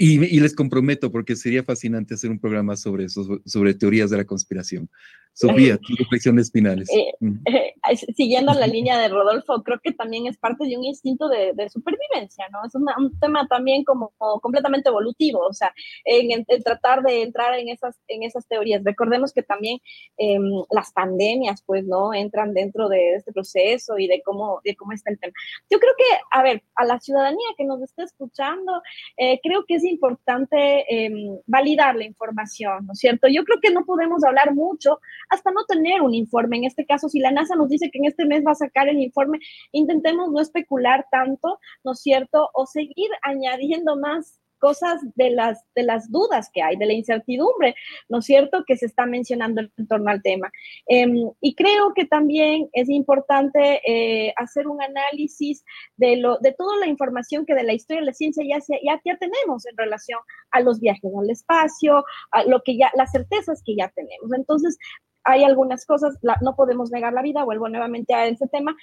y, 0.04 0.40
les 0.40 0.56
comprometo, 0.56 1.12
porque 1.12 1.36
sería 1.36 1.64
fascinante 1.64 2.16
hacer 2.16 2.32
un 2.32 2.40
programa 2.40 2.76
sobre 2.76 3.06
eso, 3.06 3.40
sobre 3.46 3.76
teorías 3.76 4.10
de 4.10 4.18
la 4.18 4.26
conspiración. 4.26 4.90
Sofía, 5.34 5.78
tus 5.82 5.98
reflexiones 5.98 6.52
finales. 6.52 6.90
Eh, 6.90 7.14
eh, 7.46 7.74
siguiendo 8.16 8.54
la 8.54 8.68
línea 8.68 9.00
de 9.00 9.08
Rodolfo, 9.08 9.64
creo 9.64 9.80
que 9.82 9.92
también 9.94 10.28
es 10.28 10.38
parte 10.38 10.66
de 10.66 10.78
un 10.78 10.86
instinto 10.86 11.30
de, 11.30 11.54
supervivencia, 11.70 12.48
¿no? 12.52 12.66
Es 12.66 12.76
un 12.76 13.20
tema 13.20 13.48
también 13.48 13.84
como, 13.84 14.14
completamente 14.42 14.90
evolutivo, 14.90 15.40
o 15.40 15.54
sea, 15.54 15.74
en, 16.06 16.46
tratar 16.64 17.02
de 17.02 17.22
entrar 17.22 17.58
en 17.58 17.70
esas, 17.70 17.96
en 18.08 18.24
esas 18.24 18.48
teorías. 18.48 18.84
Recordemos 18.84 19.32
que 19.32 19.44
también 19.44 19.80
em, 20.18 20.44
las 20.70 20.92
pandemias, 20.92 21.64
pues, 21.66 21.86
¿no? 21.86 22.14
Entran 22.14 22.54
dentro 22.54 22.90
de 22.90 23.16
este 23.16 23.32
proceso 23.32 23.98
y 23.98 24.08
de 24.08 24.22
cómo, 24.24 24.60
de 24.64 24.76
cómo 24.76 24.92
está 24.92 25.12
el 25.12 25.20
tema. 25.20 25.34
Yo 25.70 25.80
creo 25.80 25.94
que, 25.98 26.04
a 26.32 26.44
ver, 26.44 26.64
a 26.76 26.86
la 26.86 27.00
ciudadanía 27.00 27.48
que 27.58 27.66
nos 27.66 27.82
está 27.82 28.04
escuchando, 28.04 28.82
eh, 29.18 29.40
creo 29.42 29.66
que 29.68 29.76
es 29.76 29.84
importante 29.84 30.86
em, 30.90 31.40
validar 31.46 31.96
la 31.96 32.06
información, 32.06 32.86
¿no 32.86 32.94
es 32.94 33.00
cierto? 33.00 33.28
Yo 33.28 33.44
creo 33.44 33.60
que 33.62 33.72
no 33.72 33.86
podemos 33.86 34.24
hablar 34.24 34.54
mucho 34.54 35.00
hasta 35.32 35.52
no 35.52 35.66
tener 35.66 36.02
un 36.02 36.14
informe. 36.14 36.58
En 36.58 36.66
este 36.66 36.86
caso, 36.86 37.10
si 37.10 37.20
la 37.20 37.32
NASA 37.32 37.56
nos 37.56 37.70
dice 37.70 37.90
que 37.90 37.98
en 37.98 38.06
este 38.06 38.26
mes 38.26 38.44
va 38.46 38.52
a 38.52 38.56
sacar 38.56 38.88
el 38.88 39.00
informe, 39.00 39.40
intentemos 39.72 40.30
no 40.32 40.40
especular 40.40 41.08
tanto, 41.12 41.60
¿no 41.84 41.94
es 41.94 42.02
cierto? 42.02 42.50
O 42.54 42.66
seguir 42.66 43.10
añadiendo 43.24 43.96
más 43.98 44.42
cosas 44.62 45.02
de 45.16 45.32
las, 45.32 45.66
de 45.76 45.84
las 45.84 46.10
dudas 46.10 46.50
que 46.54 46.62
hay, 46.62 46.78
de 46.78 46.86
la 46.86 46.94
incertidumbre, 46.94 47.76
¿no 48.08 48.20
es 48.20 48.26
cierto?, 48.26 48.64
que 48.66 48.78
se 48.78 48.86
está 48.86 49.06
mencionando 49.06 49.62
en 49.62 49.88
torno 49.88 50.10
al 50.10 50.22
tema. 50.22 50.50
Em, 50.86 51.32
y 51.42 51.56
creo 51.56 51.94
que 51.96 52.06
también 52.06 52.70
es 52.74 52.88
importante 52.88 53.82
eh, 53.86 54.34
hacer 54.38 54.68
un 54.68 54.82
análisis 54.82 55.66
de, 55.98 56.18
lo, 56.18 56.38
de 56.38 56.54
toda 56.54 56.78
la 56.78 56.88
información 56.88 57.46
que 57.46 57.56
de 57.56 57.64
la 57.64 57.74
historia 57.74 58.02
de 58.02 58.06
la 58.06 58.14
ciencia 58.14 58.46
ya, 58.48 58.60
ya, 58.70 59.02
ya 59.04 59.18
tenemos 59.18 59.66
en 59.66 59.76
relación 59.76 60.20
a 60.52 60.62
los 60.62 60.80
viajes 60.80 61.12
al 61.20 61.30
espacio, 61.30 62.04
a 62.32 62.44
lo 62.44 62.62
que 62.64 62.78
ya, 62.78 62.92
las 62.96 63.12
certezas 63.12 63.64
que 63.66 63.76
ya 63.76 63.92
tenemos. 63.96 64.32
Entonces, 64.38 64.78
hay 65.24 65.44
algunas 65.44 65.86
cosas, 65.86 66.18
no 66.42 66.56
podemos 66.56 66.92
negar 66.92 67.14
la 67.14 67.22
vida, 67.22 67.44
vuelvo 67.44 67.70
nuevamente 67.70 68.14
a 68.14 68.28
ese 68.28 68.48
tema, 68.48 68.76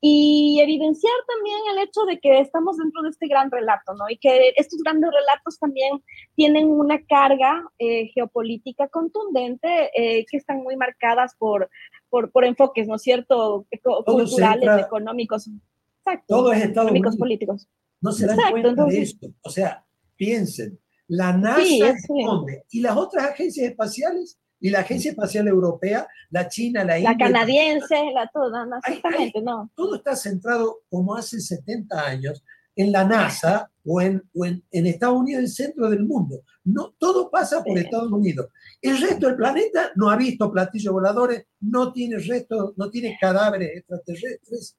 y 0.00 0.58
evidenciar 0.60 1.14
también 1.26 1.58
el 1.72 1.86
hecho 1.86 2.04
de 2.04 2.18
que 2.18 2.40
estamos 2.40 2.76
dentro 2.76 3.02
de 3.02 3.10
este 3.10 3.26
gran 3.26 3.50
relato, 3.50 3.94
¿no? 3.94 4.08
Y 4.08 4.18
que 4.18 4.52
estos 4.56 4.80
grandes 4.82 5.10
relatos 5.10 5.58
también 5.58 6.02
tienen 6.34 6.68
una 6.68 7.02
carga 7.04 7.64
eh, 7.78 8.08
geopolítica 8.14 8.88
contundente, 8.88 9.90
eh, 9.94 10.26
que 10.30 10.36
están 10.36 10.62
muy 10.62 10.76
marcadas 10.76 11.34
por, 11.38 11.70
por, 12.10 12.44
enfoques, 12.44 12.86
¿no 12.86 12.96
es 12.96 13.02
cierto?, 13.02 13.66
culturales, 14.04 14.86
económicos. 14.86 15.48
Exacto. 15.98 16.24
Todo 16.28 16.52
es 16.52 16.58
Estados 16.58 16.90
económicos, 16.90 17.16
políticos. 17.16 17.68
No 18.00 18.12
se 18.12 18.26
dan 18.26 18.38
cuenta 18.50 18.84
de 18.84 19.02
esto. 19.02 19.28
O 19.42 19.50
sea, 19.50 19.84
piensen, 20.16 20.78
la 21.06 21.32
NASA 21.32 21.62
y 22.70 22.80
las 22.80 22.96
otras 22.96 23.24
agencias 23.24 23.68
espaciales 23.68 24.38
y 24.64 24.70
la 24.70 24.80
Agencia 24.80 25.10
Espacial 25.10 25.46
Europea, 25.46 26.08
la 26.30 26.48
China, 26.48 26.84
la 26.84 26.96
India. 26.96 27.10
La 27.10 27.18
canadiense, 27.18 27.96
la 28.14 28.26
toda, 28.32 28.66
exactamente, 28.78 29.42
no. 29.42 29.70
Todo 29.74 29.96
está 29.96 30.16
centrado, 30.16 30.78
como 30.88 31.14
hace 31.14 31.38
70 31.38 32.02
años, 32.02 32.42
en 32.74 32.90
la 32.90 33.04
NASA 33.04 33.70
o 33.84 34.00
en, 34.00 34.22
en, 34.32 34.86
Estados 34.86 35.20
Unidos, 35.20 35.42
el 35.42 35.48
centro 35.50 35.90
del 35.90 36.06
mundo. 36.06 36.40
No, 36.64 36.94
todo 36.96 37.30
pasa 37.30 37.62
por 37.62 37.76
Estados 37.76 38.10
Unidos. 38.10 38.46
El 38.80 38.98
resto 39.02 39.26
del 39.26 39.36
planeta 39.36 39.92
no 39.96 40.08
ha 40.08 40.16
visto 40.16 40.50
platillos 40.50 40.94
voladores, 40.94 41.44
no 41.60 41.92
tiene 41.92 42.16
resto, 42.16 42.72
no 42.78 42.88
tiene 42.88 43.18
cadáveres 43.20 43.70
extraterrestres. 43.76 44.78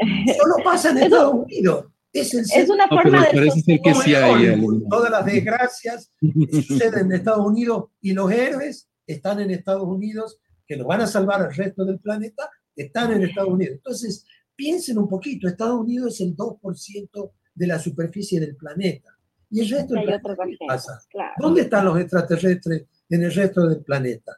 Solo 0.38 0.64
pasa 0.64 0.92
en 0.92 0.96
Estados 0.96 1.34
Unidos. 1.34 1.84
Es, 2.10 2.32
es, 2.32 2.70
una 2.70 2.88
forma 2.88 3.26
de... 3.26 3.80
que 3.84 3.94
sí 3.96 4.14
hay, 4.14 4.58
Todas 4.88 5.10
las 5.10 5.26
desgracias 5.26 6.10
suceden 6.50 7.04
en 7.04 7.12
Estados 7.12 7.46
Unidos 7.46 7.84
y 8.00 8.14
los 8.14 8.32
héroes 8.32 8.89
están 9.12 9.40
en 9.40 9.50
Estados 9.50 9.86
Unidos, 9.86 10.38
que 10.66 10.76
nos 10.76 10.86
van 10.86 11.00
a 11.00 11.06
salvar 11.06 11.42
al 11.42 11.54
resto 11.54 11.84
del 11.84 11.98
planeta, 11.98 12.48
están 12.76 13.12
en 13.12 13.24
Estados 13.24 13.50
Unidos. 13.50 13.76
Entonces, 13.76 14.24
piensen 14.54 14.98
un 14.98 15.08
poquito, 15.08 15.48
Estados 15.48 15.80
Unidos 15.80 16.14
es 16.14 16.20
el 16.20 16.36
2% 16.36 17.32
de 17.54 17.66
la 17.66 17.78
superficie 17.78 18.40
del 18.40 18.56
planeta. 18.56 19.16
Y 19.50 19.60
el 19.60 19.68
resto 19.68 19.94
del 19.94 20.04
planeta, 20.04 20.36
¿qué 20.46 20.56
pasa? 20.66 21.00
¿Dónde 21.38 21.62
están 21.62 21.84
los 21.84 21.98
extraterrestres 21.98 22.86
en 23.08 23.22
el 23.24 23.34
resto 23.34 23.66
del 23.66 23.82
planeta? 23.82 24.36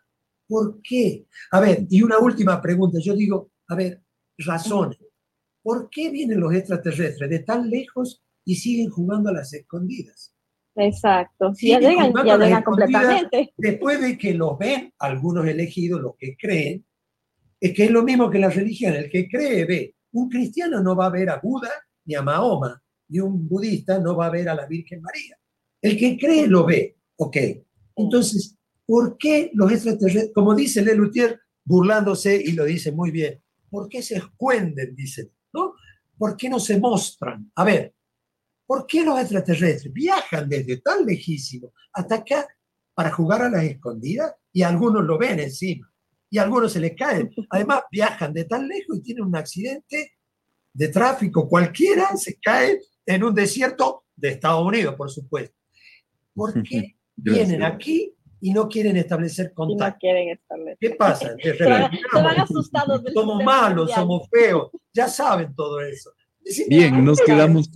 ¿Por 0.49 0.81
qué? 0.83 1.27
A 1.51 1.61
ver, 1.61 1.87
y 1.89 2.03
una 2.03 2.19
última 2.19 2.61
pregunta. 2.61 2.99
Yo 3.01 3.15
digo, 3.15 3.51
a 3.69 3.75
ver, 3.75 4.03
razones. 4.39 4.99
¿Por 5.63 5.89
qué 5.91 6.11
vienen 6.11 6.41
los 6.41 6.53
extraterrestres 6.55 7.31
de 7.31 7.39
tan 7.41 7.71
lejos 7.71 8.23
y 8.45 8.57
siguen 8.57 8.91
jugando 8.91 9.29
a 9.29 9.33
las 9.33 9.53
escondidas? 9.53 10.32
Exacto, 10.75 11.53
ya 11.61 11.79
llegan, 11.79 12.13
ya 12.25 12.37
llegan 12.37 12.63
completamente. 12.63 13.53
Después 13.57 14.01
de 14.01 14.17
que 14.17 14.35
los 14.35 14.59
ven, 14.59 14.93
algunos 14.99 15.47
elegidos, 15.47 16.01
los 16.01 16.17
que 16.17 16.37
creen, 16.37 16.85
es 17.61 17.73
que 17.73 17.85
es 17.85 17.91
lo 17.91 18.03
mismo 18.03 18.31
que 18.31 18.39
la 18.39 18.49
religión, 18.49 18.95
el 18.95 19.11
que 19.11 19.29
cree 19.29 19.65
ve. 19.65 19.95
Un 20.13 20.29
cristiano 20.29 20.83
no 20.83 20.97
va 20.97 21.07
a 21.07 21.11
ver 21.11 21.31
a 21.31 21.41
Buda 21.43 21.71
ni 22.05 22.15
a 22.15 22.23
Mahoma, 22.23 22.83
y 23.09 23.21
un 23.21 23.47
budista 23.47 23.99
no 23.99 24.17
va 24.17 24.27
a 24.27 24.31
ver 24.31 24.49
a 24.49 24.55
la 24.55 24.67
Virgen 24.67 25.03
María. 25.03 25.39
El 25.81 25.99
que 25.99 26.19
cree 26.19 26.47
lo 26.47 26.65
ve, 26.65 26.97
ok. 27.17 27.37
Entonces, 27.97 28.57
¿por 28.87 29.17
qué 29.19 29.51
los 29.55 29.71
extraterrestres, 29.71 30.33
como 30.35 30.55
dice 30.55 30.83
Lelutier, 30.83 31.39
burlándose 31.65 32.37
y 32.37 32.53
lo 32.53 32.65
dice 32.65 32.93
muy 32.93 33.11
bien, 33.11 33.41
¿por 33.71 33.89
qué 33.89 34.03
se 34.03 34.17
esconden? 34.17 34.95
Dicen, 34.97 35.31
¿no? 35.53 35.75
¿por 36.23 36.37
qué 36.37 36.49
no 36.49 36.61
se 36.61 36.79
muestran? 36.79 37.51
A 37.57 37.65
ver, 37.65 37.95
¿por 38.73 38.87
qué 38.87 39.05
los 39.05 39.21
extraterrestres 39.21 39.93
viajan 39.93 40.49
desde 40.49 40.79
tan 40.79 41.05
lejísimo 41.05 41.75
hasta 41.93 42.15
acá 42.15 42.49
para 42.95 43.11
jugar 43.11 43.43
a 43.43 43.51
las 43.51 43.65
escondidas? 43.65 44.35
Y 44.51 44.63
algunos 44.63 45.05
lo 45.05 45.19
ven 45.19 45.41
encima, 45.41 45.93
y 46.31 46.39
algunos 46.39 46.73
se 46.73 46.81
les 46.81 46.97
caen. 46.97 47.31
Además, 47.51 47.83
viajan 47.91 48.33
de 48.33 48.47
tan 48.47 48.67
lejos 48.67 48.97
y 48.97 49.03
tienen 49.03 49.25
un 49.25 49.37
accidente 49.37 50.15
de 50.73 50.89
tráfico 50.89 51.47
cualquiera, 51.51 52.17
se 52.17 52.39
cae 52.41 52.81
en 53.05 53.23
un 53.23 53.35
desierto 53.35 54.05
de 54.17 54.31
Estados 54.31 54.65
Unidos, 54.65 54.95
por 54.95 55.11
supuesto. 55.11 55.55
¿Por 56.33 56.63
qué 56.63 56.97
vienen 57.15 57.63
aquí 57.63 58.15
y 58.41 58.55
no 58.55 58.71
quieren 58.71 58.97
establecer 58.97 59.53
contacto. 59.53 59.97
no 59.97 59.99
quieren 59.99 60.29
establecer. 60.31 60.79
¿Qué 60.81 60.91
pasa? 60.97 61.37
Se 61.43 61.63
van, 61.63 62.41
asustados. 62.41 63.03
somos 63.13 63.45
malos, 63.45 63.93
somos 63.93 64.27
feos, 64.31 64.71
ya 64.95 65.09
saben 65.09 65.55
todo 65.55 65.83
eso. 65.83 66.11
Bien, 66.69 67.05
nos 67.05 67.21
quedamos, 67.21 67.71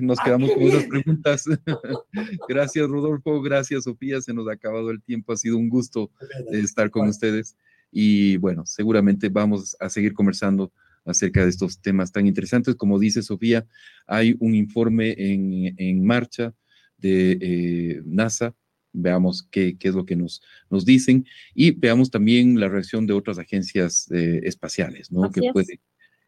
nos 0.00 0.18
quedamos 0.20 0.50
con 0.52 0.62
esas 0.62 0.84
preguntas. 0.84 1.44
gracias, 2.48 2.88
Rodolfo. 2.88 3.40
Gracias, 3.42 3.84
Sofía. 3.84 4.20
Se 4.20 4.32
nos 4.32 4.48
ha 4.48 4.52
acabado 4.52 4.90
el 4.90 5.02
tiempo. 5.02 5.32
Ha 5.32 5.36
sido 5.36 5.56
un 5.56 5.68
gusto 5.68 6.10
estar 6.52 6.90
con 6.90 7.08
ustedes. 7.08 7.56
Y 7.90 8.36
bueno, 8.36 8.64
seguramente 8.66 9.28
vamos 9.28 9.76
a 9.80 9.88
seguir 9.88 10.12
conversando 10.12 10.72
acerca 11.04 11.42
de 11.42 11.50
estos 11.50 11.80
temas 11.80 12.12
tan 12.12 12.26
interesantes. 12.26 12.74
Como 12.74 12.98
dice 12.98 13.22
Sofía, 13.22 13.66
hay 14.06 14.36
un 14.40 14.54
informe 14.54 15.14
en, 15.16 15.74
en 15.76 16.04
marcha 16.04 16.54
de 16.98 17.38
eh, 17.40 18.02
NASA 18.04 18.54
veamos 18.92 19.46
qué, 19.50 19.76
qué, 19.78 19.88
es 19.88 19.94
lo 19.94 20.04
que 20.04 20.16
nos, 20.16 20.42
nos 20.70 20.84
dicen 20.84 21.26
y 21.54 21.70
veamos 21.70 22.10
también 22.10 22.58
la 22.58 22.68
reacción 22.68 23.06
de 23.06 23.12
otras 23.12 23.38
agencias 23.38 24.10
eh, 24.10 24.40
espaciales, 24.44 25.12
¿no? 25.12 25.30
que 25.30 25.52
puede, 25.52 25.80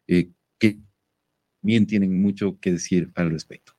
eh, 0.07 0.29
que 0.57 0.79
también 1.61 1.85
tienen 1.85 2.21
mucho 2.21 2.57
que 2.59 2.73
decir 2.73 3.11
al 3.15 3.31
respecto. 3.31 3.73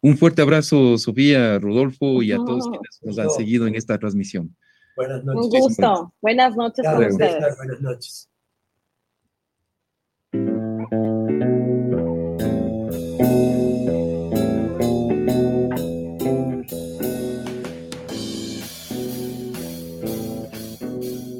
Un 0.00 0.16
fuerte 0.16 0.42
abrazo, 0.42 0.98
Sofía, 0.98 1.58
Rodolfo 1.58 2.22
y 2.22 2.32
a 2.32 2.36
todos 2.36 2.68
quienes 2.68 3.00
nos 3.02 3.18
han 3.18 3.30
seguido 3.30 3.66
en 3.66 3.74
esta 3.74 3.98
transmisión. 3.98 4.54
Buenas 4.96 5.24
noches. 5.24 5.42
Un 5.42 5.60
gusto. 5.60 6.14
Buenas 6.22 6.56
noches 6.56 6.86
con 6.86 7.04
ustedes. 7.04 7.56
Buenas 7.56 7.80
noches. 7.80 8.30